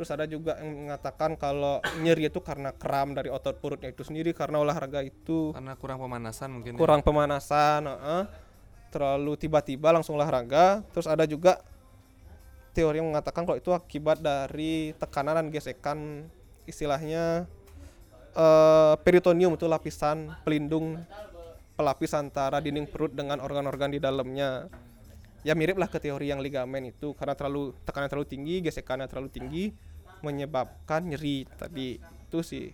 [0.00, 4.32] Terus ada juga yang mengatakan kalau nyeri itu karena kram dari otot perutnya itu sendiri
[4.32, 6.72] karena olahraga itu karena kurang pemanasan mungkin.
[6.72, 6.80] ya.
[6.80, 8.22] kurang pemanasan, heeh.
[8.88, 10.80] terlalu tiba-tiba langsung olahraga.
[10.96, 11.60] Terus ada juga
[12.72, 16.24] teori yang mengatakan kalau itu akibat dari tekanan dan gesekan
[16.64, 17.44] istilahnya
[18.32, 20.96] eh, peritoneum itu lapisan pelindung
[21.76, 24.64] pelapis antara dinding perut dengan organ-organ di dalamnya.
[25.44, 29.28] Ya mirip lah ke teori yang ligamen itu karena terlalu tekanan terlalu tinggi, gesekannya terlalu
[29.28, 29.89] tinggi
[30.22, 31.96] menyebabkan nyeri tadi.
[32.00, 32.72] Itu sih.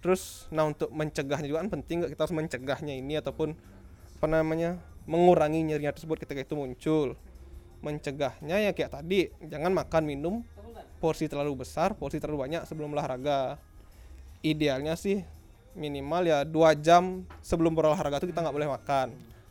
[0.00, 3.52] Terus nah untuk mencegahnya juga kan penting nggak kita harus mencegahnya ini ataupun
[4.16, 7.16] apa namanya mengurangi nyerinya tersebut ketika itu muncul.
[7.80, 10.34] Mencegahnya ya kayak tadi jangan makan minum
[11.00, 13.56] porsi terlalu besar, porsi terlalu banyak sebelum olahraga.
[14.40, 15.20] Idealnya sih
[15.76, 19.08] minimal ya dua jam sebelum berolahraga itu kita nggak boleh makan.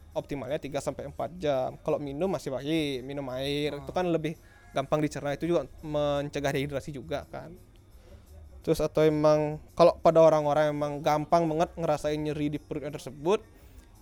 [0.10, 1.78] Optimalnya 3 sampai 4 jam.
[1.86, 4.34] Kalau minum masih baik, minum air itu kan lebih
[4.76, 7.54] gampang dicerna itu juga mencegah dehidrasi juga kan.
[8.60, 13.40] Terus atau emang kalau pada orang-orang emang gampang banget ngerasain nyeri di perutnya tersebut,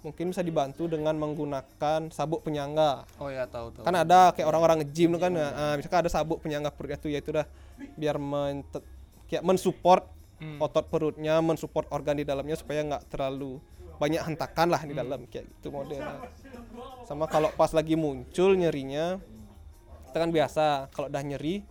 [0.01, 3.06] mungkin bisa dibantu dengan menggunakan sabuk penyangga.
[3.21, 3.84] Oh ya tahu tahu.
[3.86, 7.30] kan ada kayak orang-orang nge-gym tuh kan nah, misalkan ada sabuk penyangga perutnya tuh yaitu
[7.32, 7.45] dah
[7.95, 8.65] biar men
[9.30, 10.03] kayak mensupport
[10.62, 13.58] otot perutnya mensupport organ di dalamnya supaya nggak terlalu
[13.97, 16.30] banyak hentakan lah di dalam kayak gitu modelnya
[17.10, 19.17] sama kalau pas lagi muncul nyerinya
[20.07, 20.65] kita kan biasa
[20.95, 21.61] kalau udah nyeri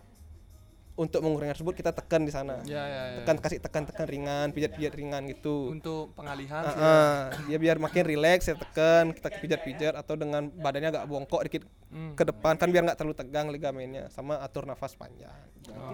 [0.97, 2.57] untuk mengurangi tersebut kita tekan di sana.
[2.65, 3.17] Ya ya ya.
[3.21, 5.69] tekan kasih tekan tekan ringan pijat pijat ringan gitu.
[5.69, 6.81] Untuk pengalihan Ah, sih.
[6.81, 7.21] ah.
[7.45, 12.23] dia biar makin rileks ya tekan kita pijat-pijat atau dengan badannya agak bongkok dikit ke
[12.27, 15.31] depan kan biar nggak terlalu tegang ligamennya sama atur nafas panjang.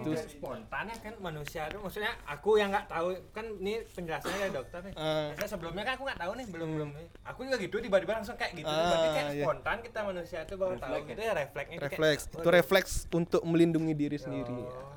[0.02, 4.54] Itu spontan ya kan manusia tuh maksudnya aku yang nggak tahu kan ini penjelasannya dari
[4.56, 4.94] dokter nih.
[4.96, 5.36] Ah.
[5.36, 6.90] Saya sebelumnya kan aku nggak tahu nih belum belum.
[7.28, 8.72] Aku juga gitu tiba-tiba langsung kayak gitu.
[8.72, 9.44] Ah, berarti kayak iya.
[9.44, 11.34] spontan kita manusia itu baru tahu gitu ya?
[11.36, 12.24] refleksnya kayak, refleks.
[12.32, 14.62] Itu refleks untuk melindungi diri sendiri.
[14.64, 14.93] Oh,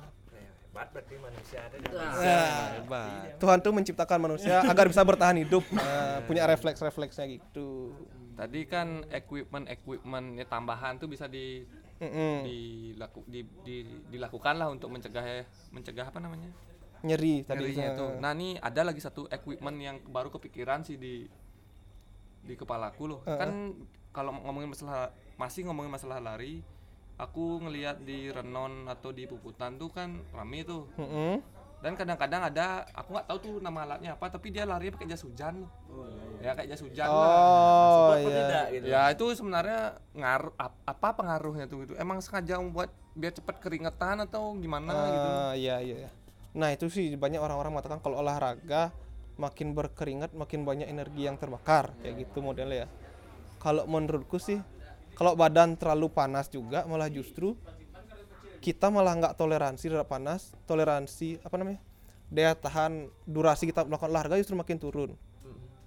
[0.77, 6.21] hebat berarti manusia ada di Nah, Tuhan tuh menciptakan manusia agar bisa bertahan hidup Nah,
[6.29, 7.97] punya refleks refleksnya gitu.
[8.37, 11.65] Tadi kan equipment equipment ya, tambahan tuh bisa di
[11.97, 12.45] Mm-mm.
[12.45, 16.53] dilaku, di, di- dilakukan lah untuk mencegah mencegah apa namanya?
[17.01, 17.73] Nyeri tadi.
[17.73, 18.05] Nyerinya Nah, itu.
[18.21, 21.25] Nah nih ada lagi satu equipment yang baru kepikiran sih di
[22.45, 23.19] di kepalaku loh.
[23.25, 23.73] Kan
[24.13, 25.09] kalau ngomongin masalah
[25.41, 26.61] masih ngomongin masalah lari,
[27.17, 30.85] aku ngelihat di Renon atau di Puputan tuh kan rame tuh.
[30.95, 31.41] Mm-mm.
[31.77, 35.21] Dan kadang-kadang ada aku nggak tahu tuh nama alatnya apa, tapi dia lari pakai jas
[35.25, 35.71] hujan loh.
[36.37, 37.17] Ya kayak jas hujan lah.
[37.17, 38.85] oh Support apa iya tidak gitu.
[38.89, 39.81] Ya itu sebenarnya
[40.13, 41.93] ngaruh ap- apa pengaruhnya tuh gitu?
[41.97, 45.27] Emang sengaja membuat biar cepat keringetan atau gimana gitu?
[45.29, 46.11] Ah, iya iya iya.
[46.57, 48.89] Nah, itu sih banyak orang-orang mengatakan kalau olahraga
[49.37, 52.87] makin berkeringat makin banyak energi yang terbakar kayak gitu modelnya ya.
[53.61, 54.61] Kalau menurutku sih
[55.17, 57.57] kalau badan terlalu panas juga malah justru
[58.61, 61.81] kita malah nggak toleransi terhadap panas, toleransi apa namanya?
[62.27, 65.15] daya tahan durasi kita melakukan olahraga justru makin turun.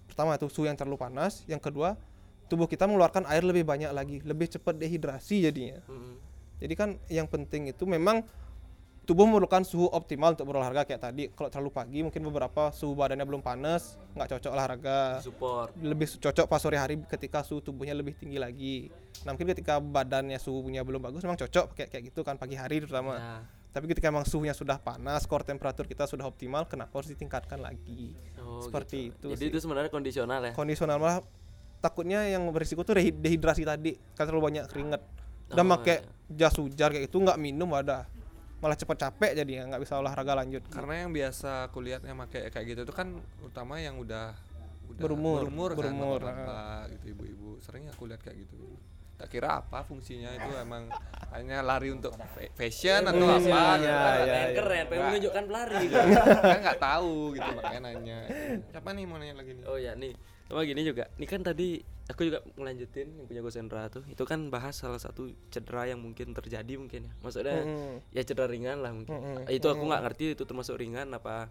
[0.08, 1.94] Pertama itu suhu yang terlalu panas, yang kedua
[2.50, 5.78] tubuh kita mengeluarkan air lebih banyak lagi, lebih cepat dehidrasi jadinya.
[6.58, 8.26] Jadi kan yang penting itu memang
[9.06, 11.24] tubuh memerlukan suhu optimal untuk berolahraga kayak tadi.
[11.30, 15.00] Kalau terlalu pagi mungkin beberapa suhu badannya belum panas, nggak cocok olahraga.
[15.22, 15.78] Support.
[15.78, 18.76] Lebih cocok pas sore hari ketika suhu tubuhnya lebih tinggi lagi.
[19.22, 22.80] Nah mungkin ketika badannya suhunya belum bagus memang cocok kayak kayak gitu kan pagi hari
[22.80, 23.14] terutama.
[23.16, 23.42] Nah.
[23.70, 28.18] Tapi ketika memang suhunya sudah panas, core temperatur kita sudah optimal, kenapa harus ditingkatkan lagi?
[28.42, 29.30] Oh, Seperti gitu.
[29.30, 29.50] itu Jadi sih.
[29.54, 30.52] itu sebenarnya kondisional ya.
[30.58, 31.22] Kondisional malah
[31.78, 35.02] takutnya yang berisiko tuh dehi- dehidrasi tadi, kan terlalu banyak keringet.
[35.54, 36.02] Udah Oh, pakai
[36.34, 38.10] jas hujan kayak itu nggak minum ada
[38.60, 40.66] malah cepet capek jadi nggak bisa olahraga lanjut.
[40.68, 44.36] Karena yang biasa aku lihat yang pakai kayak gitu itu kan utama yang udah
[44.90, 47.50] udah Berumur, berumur, berumur, kan, bapak gitu ibu-ibu.
[47.62, 48.58] Sering aku lihat kayak gitu.
[49.20, 50.88] Tak kira apa fungsinya itu emang
[51.30, 53.52] hanya lari untuk fa- fashion atau apa gitu.
[53.87, 54.46] iya, Keren, iya.
[54.56, 55.96] keren, pengen menunjukkan pelari gitu.
[56.50, 58.18] kan nggak tahu gitu makanya nanya.
[58.66, 59.64] Siapa nih mau nanya lagi nih?
[59.68, 60.16] Oh ya nih,
[60.48, 61.06] sama gini juga.
[61.14, 61.78] Ini kan tadi
[62.11, 64.02] aku juga ngelanjutin yang punya Gosendra tuh.
[64.11, 67.12] Itu kan bahas salah satu cedera yang mungkin terjadi mungkin ya.
[67.22, 67.94] Maksudnya Mm-mm.
[68.11, 69.14] ya cedera ringan lah mungkin.
[69.14, 69.46] Mm-mm.
[69.46, 71.46] Itu aku nggak ngerti itu termasuk ringan apa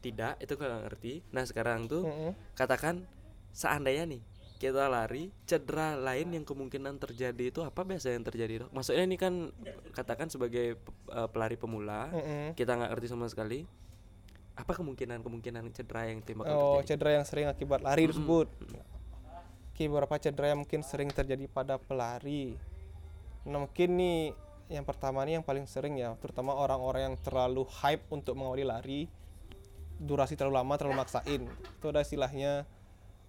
[0.00, 0.40] tidak.
[0.40, 1.12] Itu aku nggak ngerti.
[1.30, 2.32] Nah sekarang tuh Mm-mm.
[2.56, 3.04] katakan
[3.52, 4.22] seandainya nih
[4.62, 8.70] kita lari cedera lain yang kemungkinan terjadi itu apa biasa yang terjadi dok?
[8.70, 9.50] Maksudnya ini kan
[9.90, 10.78] katakan sebagai
[11.10, 12.54] eh, pelari pemula Mm-mm.
[12.54, 13.66] kita nggak ngerti sama sekali
[14.54, 16.86] apa kemungkinan kemungkinan cedera yang timbul Oh, terjadi?
[16.94, 18.46] cedera yang sering akibat lari tersebut.
[19.72, 22.54] Oke, beberapa cedera yang mungkin sering terjadi pada pelari.
[23.48, 24.36] Nah, mungkin nih
[24.68, 29.00] yang pertama nih yang paling sering ya, terutama orang-orang yang terlalu hype untuk mengawali lari,
[29.96, 31.42] durasi terlalu lama, terlalu maksain.
[31.80, 32.68] Itu ada istilahnya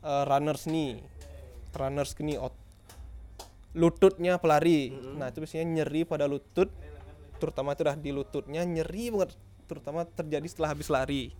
[0.04, 1.00] eh, runners knee,
[1.74, 2.60] runners knee, ot-
[3.74, 4.94] lututnya pelari.
[5.18, 6.70] Nah, itu biasanya nyeri pada lutut,
[7.42, 9.34] terutama itu udah di lututnya nyeri banget,
[9.66, 11.34] terutama terjadi setelah habis lari.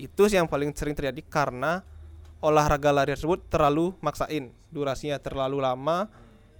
[0.00, 1.84] Itu sih yang paling sering terjadi karena
[2.40, 6.08] olahraga lari tersebut terlalu maksain, durasinya terlalu lama,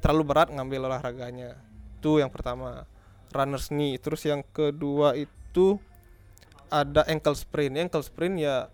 [0.05, 1.57] terlalu berat ngambil olahraganya.
[1.97, 2.85] Itu yang pertama,
[3.33, 3.97] runners knee.
[3.97, 5.81] Terus yang kedua itu
[6.69, 7.73] ada ankle sprain.
[7.77, 8.69] Ankle sprain ya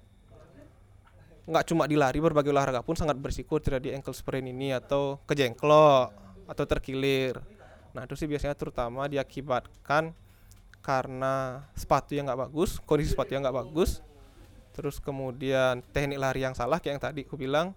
[1.43, 6.15] nggak cuma di lari berbagai olahraga pun sangat berisiko terjadi ankle sprain ini atau kejengklok
[6.47, 7.43] atau terkilir.
[7.93, 10.15] Nah itu sih biasanya terutama diakibatkan
[10.83, 14.03] karena sepatu yang nggak bagus, kondisi sepatu yang nggak bagus,
[14.75, 17.71] terus kemudian teknik lari yang salah kayak yang tadi aku bilang,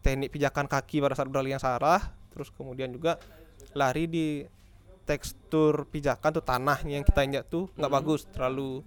[0.00, 2.00] teknik pijakan kaki pada saat berlari yang salah,
[2.32, 3.20] terus kemudian juga
[3.76, 4.44] lari di
[5.04, 8.80] tekstur pijakan tuh tanahnya yang kita injak tuh nggak bagus, terlalu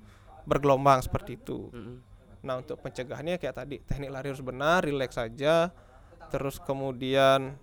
[0.49, 1.69] bergelombang seperti itu.
[1.69, 2.12] Mm-mm.
[2.43, 5.71] Nah untuk pencegahannya kayak tadi teknik lari harus benar, rileks saja,
[6.27, 7.55] terus kemudian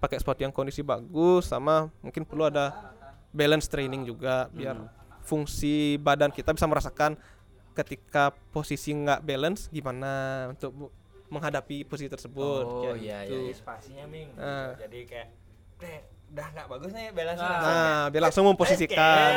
[0.00, 2.96] pakai sepatu yang kondisi bagus, sama mungkin perlu ada
[3.30, 4.88] balance training juga biar
[5.20, 7.20] fungsi badan kita bisa merasakan
[7.76, 10.88] ketika posisi nggak balance gimana untuk
[11.28, 12.64] menghadapi posisi tersebut.
[12.64, 13.52] Oh, kayak iya, gitu.
[13.52, 14.72] iya, spasinya ming Ah.
[14.80, 15.28] jadi kayak
[15.82, 19.30] "Nih, udah nggak bagus nih balance Nah, biar langsung memposisikan.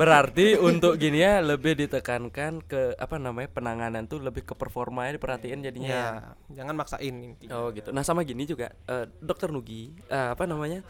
[0.00, 5.62] Berarti untuk gini ya lebih ditekankan ke apa namanya penanganan tuh lebih ke performanya diperhatiin
[5.62, 6.02] jadinya ya.
[6.02, 6.12] Ya,
[6.62, 7.54] jangan maksain intinya.
[7.54, 7.94] Oh gitu.
[7.94, 10.82] Nah sama gini juga eh, dokter Nugi eh, apa namanya?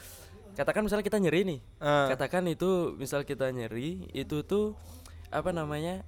[0.54, 1.60] Katakan misalnya kita nyeri nih.
[1.82, 2.08] Ah.
[2.14, 4.78] Katakan itu misal kita nyeri itu tuh
[5.28, 6.06] apa namanya?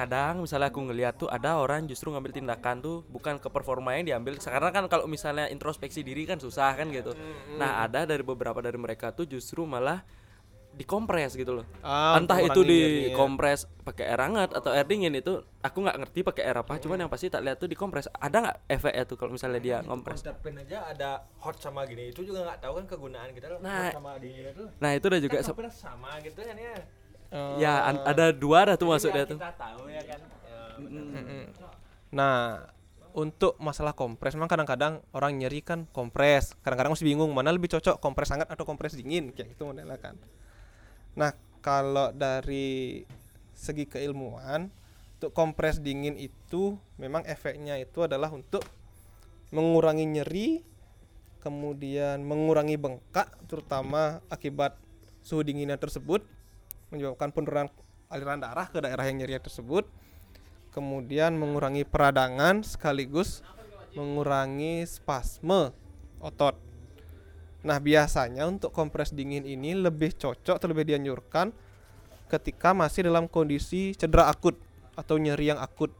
[0.00, 4.08] Kadang misalnya aku ngeliat tuh ada orang justru ngambil tindakan tuh bukan ke performa yang
[4.08, 7.12] diambil karena kan kalau misalnya introspeksi diri kan susah kan gitu.
[7.60, 10.00] Nah, ada dari beberapa dari mereka tuh justru malah
[10.70, 11.66] dikompres gitu loh.
[11.84, 16.42] Ah, Entah itu dikompres pakai air hangat atau air dingin itu aku nggak ngerti pakai
[16.48, 18.08] air apa, cuman yang pasti tak lihat tuh dikompres.
[18.08, 20.24] Ada nggak efeknya tuh kalau misalnya dia ngompres?
[20.24, 23.98] Aja ada hot sama gini itu juga nggak tahu kan kegunaan kita loh Nah, hot
[23.98, 26.78] sama dingin itu Nah, itu udah juga kan sama gitu kan ya
[27.56, 29.38] ya an- ada dua dah tuh masuk Jadi dia nggak tuh.
[29.38, 30.20] kita tahu ya kan
[30.80, 31.46] Ya,
[32.10, 32.66] Nah,
[33.12, 36.56] untuk masalah kompres memang kadang-kadang orang nyeri kan kompres.
[36.64, 40.16] Kadang-kadang masih bingung mana lebih cocok kompres hangat atau kompres dingin kayak gitu modelnya kan.
[41.14, 43.04] Nah, kalau dari
[43.52, 44.72] segi keilmuan
[45.20, 48.64] untuk kompres dingin itu memang efeknya itu adalah untuk
[49.52, 50.48] mengurangi nyeri
[51.44, 54.80] kemudian mengurangi bengkak terutama akibat
[55.20, 56.24] suhu dinginnya tersebut
[56.90, 57.70] menyebabkan penurunan
[58.10, 59.86] aliran darah ke daerah yang nyeri tersebut
[60.70, 63.42] kemudian mengurangi peradangan sekaligus
[63.94, 65.74] mengurangi spasme
[66.22, 66.54] otot.
[67.60, 71.52] Nah, biasanya untuk kompres dingin ini lebih cocok atau lebih dianjurkan
[72.30, 74.54] ketika masih dalam kondisi cedera akut
[74.94, 75.90] atau nyeri yang akut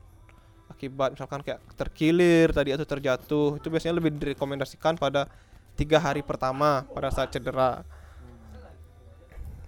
[0.71, 5.27] akibat misalkan kayak terkilir tadi atau terjatuh itu biasanya lebih direkomendasikan pada
[5.75, 7.83] tiga hari pertama pada saat cedera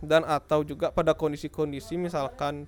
[0.02, 2.66] dan atau juga pada kondisi-kondisi misalkan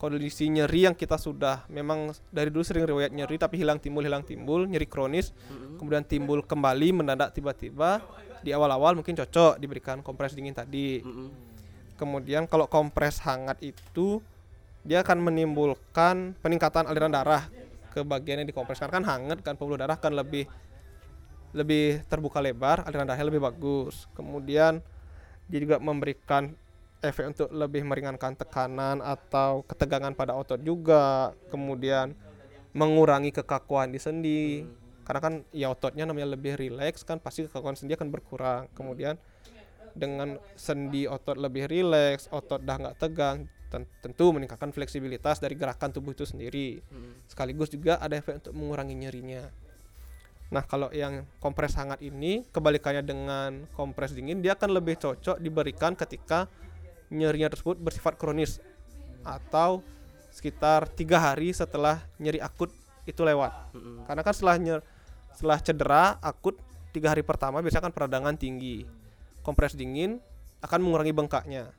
[0.00, 4.24] kondisi nyeri yang kita sudah memang dari dulu sering riwayat nyeri tapi hilang timbul hilang
[4.24, 5.34] timbul nyeri kronis
[5.76, 8.00] kemudian timbul kembali mendadak tiba-tiba
[8.42, 11.02] di awal-awal mungkin cocok diberikan kompres dingin tadi.
[11.98, 14.22] Kemudian kalau kompres hangat itu
[14.86, 17.50] dia akan menimbulkan peningkatan aliran darah
[17.90, 18.86] ke bagian yang dikompreskan.
[18.86, 20.46] Kan hangat kan pembuluh darah kan lebih
[21.56, 24.06] lebih terbuka lebar aliran darahnya lebih bagus.
[24.14, 24.78] Kemudian
[25.48, 26.52] dia juga memberikan
[27.00, 31.32] efek untuk lebih meringankan tekanan atau ketegangan pada otot juga.
[31.48, 32.12] Kemudian
[32.76, 34.44] mengurangi kekakuan di sendi.
[35.08, 38.68] Karena kan ya ototnya namanya lebih rileks kan pasti kekakuan sendi akan berkurang.
[38.76, 39.16] Kemudian
[39.96, 45.96] dengan sendi otot lebih rileks otot dah nggak tegang ten- tentu meningkatkan fleksibilitas dari gerakan
[45.96, 46.84] tubuh itu sendiri.
[47.24, 49.48] Sekaligus juga ada efek untuk mengurangi nyerinya
[50.48, 55.92] Nah, kalau yang kompres hangat ini kebalikannya dengan kompres dingin, dia akan lebih cocok diberikan
[55.92, 56.48] ketika
[57.12, 58.60] nyerinya tersebut bersifat kronis
[59.24, 59.84] atau
[60.32, 62.72] sekitar tiga hari setelah nyeri akut
[63.04, 63.72] itu lewat.
[64.08, 64.80] Karena kan setelah nyer,
[65.36, 66.56] setelah cedera akut
[66.92, 68.88] tiga hari pertama biasanya kan peradangan tinggi.
[69.44, 70.20] Kompres dingin
[70.64, 71.72] akan mengurangi bengkaknya.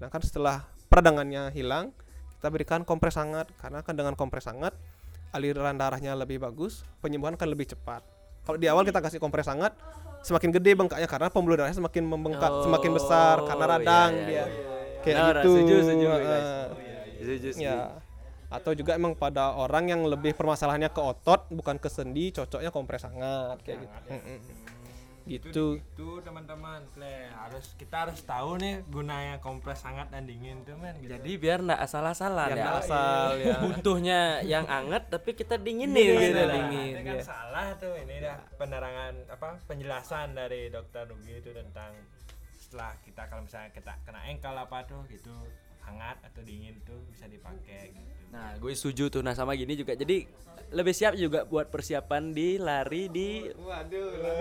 [0.00, 1.92] Nah kan setelah peradangannya hilang,
[2.40, 4.76] kita berikan kompres hangat karena kan dengan kompres hangat
[5.34, 8.06] aliran darahnya lebih bagus, penyembuhan akan lebih cepat.
[8.46, 9.74] Kalau di awal kita kasih kompres hangat,
[10.22, 14.24] semakin gede bengkaknya karena pembuluh darahnya semakin membengkak, semakin besar karena Oh, iya, radang iya,
[14.24, 14.36] dia.
[14.38, 14.44] iya,
[15.02, 15.48] Kayak Benar, gitu.
[15.50, 16.24] setuju, setuju, guys.
[16.24, 16.66] Heeh.
[17.18, 17.66] Setuju, setuju.
[17.66, 17.80] Ya.
[18.54, 23.02] Atau juga emang pada orang yang lebih permasalahannya ke otot bukan ke sendi, cocoknya kompres
[23.04, 23.96] hangat kayak gitu.
[24.14, 24.38] Mm-mm.
[25.24, 25.80] Gitu.
[25.80, 26.84] itu teman-teman
[27.32, 31.16] harus kita harus tahu nih gunanya kompres hangat dan dingin tuh men gitu.
[31.16, 32.76] Jadi biar nggak asal-asalan ya.
[32.76, 33.56] asal, ya.
[33.64, 36.40] Butuhnya yang anget tapi kita dinginin Iya, gitu.
[36.44, 37.24] nah, dingin, kan ya.
[37.24, 41.96] salah tuh ini dah penerangan apa penjelasan dari dokter Nugi itu tentang
[42.60, 45.32] setelah kita kalau misalnya kita kena engkel apa tuh gitu
[45.84, 48.23] hangat atau dingin tuh bisa dipakai gitu.
[48.34, 49.22] Nah, gue setuju tuh.
[49.22, 49.94] Nah, sama gini juga.
[49.94, 50.26] Jadi
[50.74, 53.46] lebih siap juga buat persiapan di lari di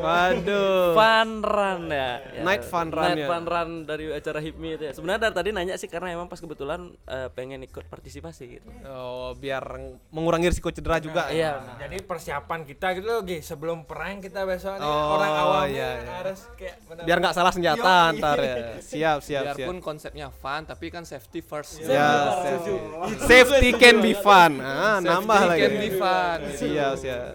[0.02, 0.94] Waduh.
[0.94, 2.12] fun run ya.
[2.26, 3.28] Ya, Night fun run Night ya.
[3.30, 4.92] fun run dari acara HIPMI itu ya.
[4.94, 8.66] Sebenarnya dari tadi nanya sih karena emang pas kebetulan eh, pengen ikut partisipasi gitu.
[8.84, 9.62] Oh, biar
[10.10, 11.30] mengurangi risiko cedera juga.
[11.30, 11.78] Iya.
[11.78, 16.12] Jadi persiapan kita gitu loh, sebelum perang kita besok nih Oh, orang awam iya, iya.
[16.18, 18.18] harus kayak benar- Biar nggak salah senjata Yoi.
[18.18, 18.56] ntar ya.
[18.82, 19.44] Siap, siap, siap.
[19.54, 21.78] Biarpun konsepnya fun tapi kan safety first.
[21.80, 22.74] Ya, safety.
[23.22, 24.52] Safety can be fun.
[24.58, 25.62] Ah, Safety nambah lagi.
[25.62, 26.40] can be fun.
[26.54, 27.34] Siap, siap.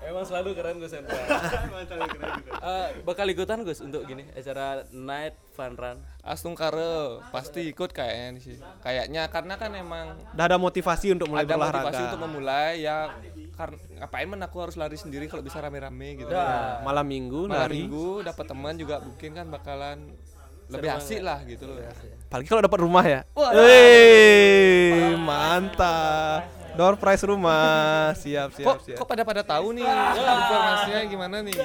[0.00, 1.20] Emang selalu keren Gus Hendra.
[2.58, 6.00] Eh, bakal ikutan Gus untuk gini acara night fun run.
[6.22, 8.56] Astung kare pasti ikut kayaknya sih.
[8.80, 11.78] Kayaknya karena kan emang Udah ada motivasi untuk mulai ada berolahraga.
[11.84, 13.12] motivasi untuk memulai ya
[13.52, 16.30] karena ngapain men aku harus lari sendiri kalau bisa rame-rame gitu.
[16.80, 17.84] malam minggu Malam lari.
[17.84, 19.98] minggu dapat teman juga mungkin kan bakalan
[20.68, 21.84] lebih asik lah gitu loh.
[22.28, 23.20] Apalagi kalau dapat rumah ya.
[23.32, 26.44] Wih, mantap.
[26.76, 28.12] Door prize rumah.
[28.14, 28.96] Siap, siap, Kok siap.
[28.96, 29.82] kok pada pada tahu nih
[30.38, 31.56] informasinya gimana nih?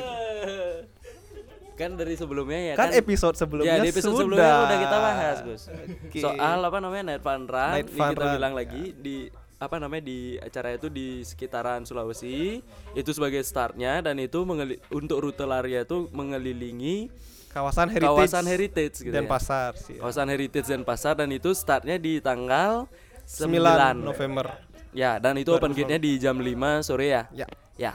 [1.74, 4.22] kan dari sebelumnya ya Kan kan, episode sebelumnya ya di episode sudah.
[4.22, 5.64] sebelumnya udah kita bahas Gus
[6.05, 6.22] Oke.
[6.22, 9.16] soal apa namanya night fun run Night Ini fun kita run, bilang lagi di
[9.57, 12.61] apa namanya di acara itu di sekitaran Sulawesi
[12.93, 14.45] itu sebagai startnya dan itu
[14.91, 17.09] untuk rute lari itu mengelilingi
[17.54, 18.10] Kawasan heritage.
[18.10, 19.30] kawasan heritage gitu dan ya.
[19.30, 20.01] pasar sih.
[20.01, 22.89] kawasan heritage dan pasar dan itu startnya di tanggal
[23.24, 24.58] 9, 9 November.
[24.89, 26.49] ya dan itu open gate-nya di jam 5
[26.82, 27.45] sore ya Ya.
[27.78, 27.93] ya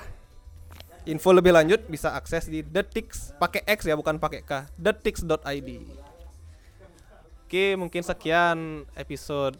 [1.04, 4.68] Info lebih lanjut bisa akses di Detix pakai X ya bukan pakai K.
[4.76, 5.70] Detix.id.
[7.42, 9.56] Oke, mungkin sekian episode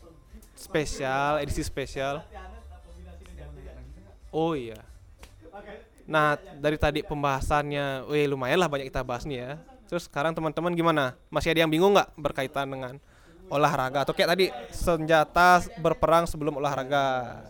[0.52, 2.20] spesial, edisi spesial.
[4.28, 4.76] Oh iya.
[6.04, 9.52] Nah, dari tadi pembahasannya, wih lumayan lah banyak kita bahas nih ya.
[9.88, 11.16] Terus sekarang teman-teman gimana?
[11.32, 13.00] Masih ada yang bingung nggak berkaitan dengan
[13.48, 17.40] olahraga atau kayak tadi senjata berperang sebelum olahraga?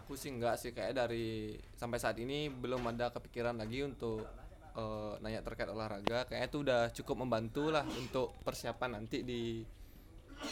[0.00, 4.28] Aku sih enggak sih kayak dari sampai saat ini belum ada kepikiran lagi untuk
[4.76, 6.28] eh, nanya terkait olahraga.
[6.28, 9.64] Kayaknya itu udah cukup membantu lah untuk persiapan nanti di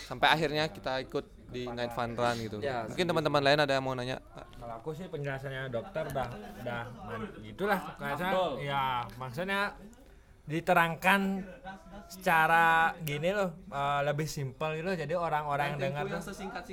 [0.09, 2.57] sampai akhirnya kita ikut di night fun run gitu.
[2.65, 4.25] Ya, Mungkin teman-teman lain ada yang mau nanya?
[4.33, 6.29] Kalau aku sih penjelasannya dokter udah
[6.65, 8.31] udah man- gitulah kayaknya
[8.65, 8.85] ya
[9.21, 9.61] maksudnya
[10.47, 11.21] diterangkan
[12.13, 16.21] secara gini loh eh, lebih simpel gitu jadi orang-orang yang dengar tuh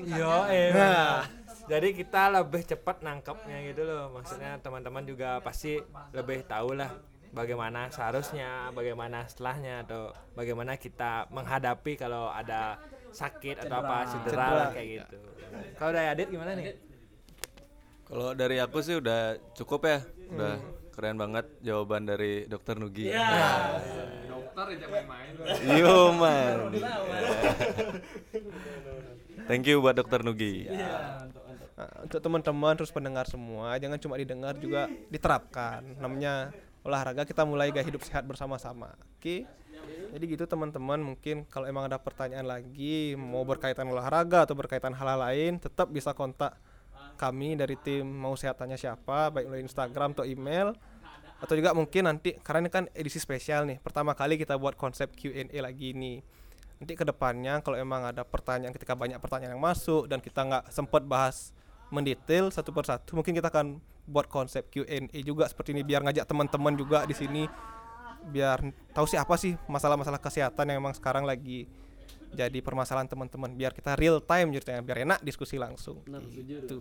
[0.03, 1.31] Yo, eh, benar.
[1.71, 4.11] jadi kita lebih cepat nangkepnya gitu loh.
[4.11, 5.79] Maksudnya teman-teman juga pasti
[6.11, 6.91] lebih tahu lah
[7.29, 12.81] bagaimana seharusnya bagaimana setelahnya atau bagaimana kita menghadapi kalau ada
[13.13, 15.05] sakit atau apa cedera, lah kayak gitu.
[15.77, 16.75] Kalau dari Adit gimana nih?
[18.09, 19.99] Kalau dari aku sih udah cukup ya.
[20.33, 20.57] Udah
[20.99, 23.07] keren banget jawaban dari Dokter Nugi.
[24.27, 25.31] Dokter aja main-main.
[25.79, 26.75] Yo man.
[29.47, 30.67] Thank you buat Dokter Nugi.
[30.67, 31.23] Nah,
[32.03, 35.87] untuk teman-teman terus pendengar semua jangan cuma didengar juga diterapkan.
[36.03, 36.51] Namanya
[36.83, 38.91] olahraga kita mulai gaya hidup sehat bersama-sama.
[39.15, 39.47] Oke?
[40.11, 45.31] Jadi gitu teman-teman mungkin kalau emang ada pertanyaan lagi mau berkaitan olahraga atau berkaitan hal-hal
[45.31, 46.59] lain tetap bisa kontak
[47.19, 50.71] kami dari tim mau sehat tanya siapa baik melalui Instagram atau email
[51.39, 55.15] atau juga mungkin nanti karena ini kan edisi spesial nih pertama kali kita buat konsep
[55.15, 56.19] Q&A lagi nih.
[56.79, 60.63] Nanti ke depannya kalau emang ada pertanyaan ketika banyak pertanyaan yang masuk dan kita nggak
[60.71, 61.51] sempat bahas
[61.91, 66.73] mendetail satu persatu mungkin kita akan buat konsep Q&A juga seperti ini biar ngajak teman-teman
[66.75, 67.45] juga di sini
[68.19, 68.59] biar
[68.91, 71.71] tahu sih apa sih masalah-masalah kesehatan yang emang sekarang lagi
[72.29, 76.05] jadi permasalahan teman-teman biar kita real time ceritanya biar enak diskusi langsung.
[76.05, 76.77] Gitu.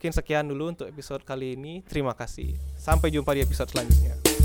[0.00, 1.84] Mungkin sekian dulu untuk episode kali ini.
[1.84, 2.56] Terima kasih.
[2.72, 4.39] Sampai jumpa di episode selanjutnya.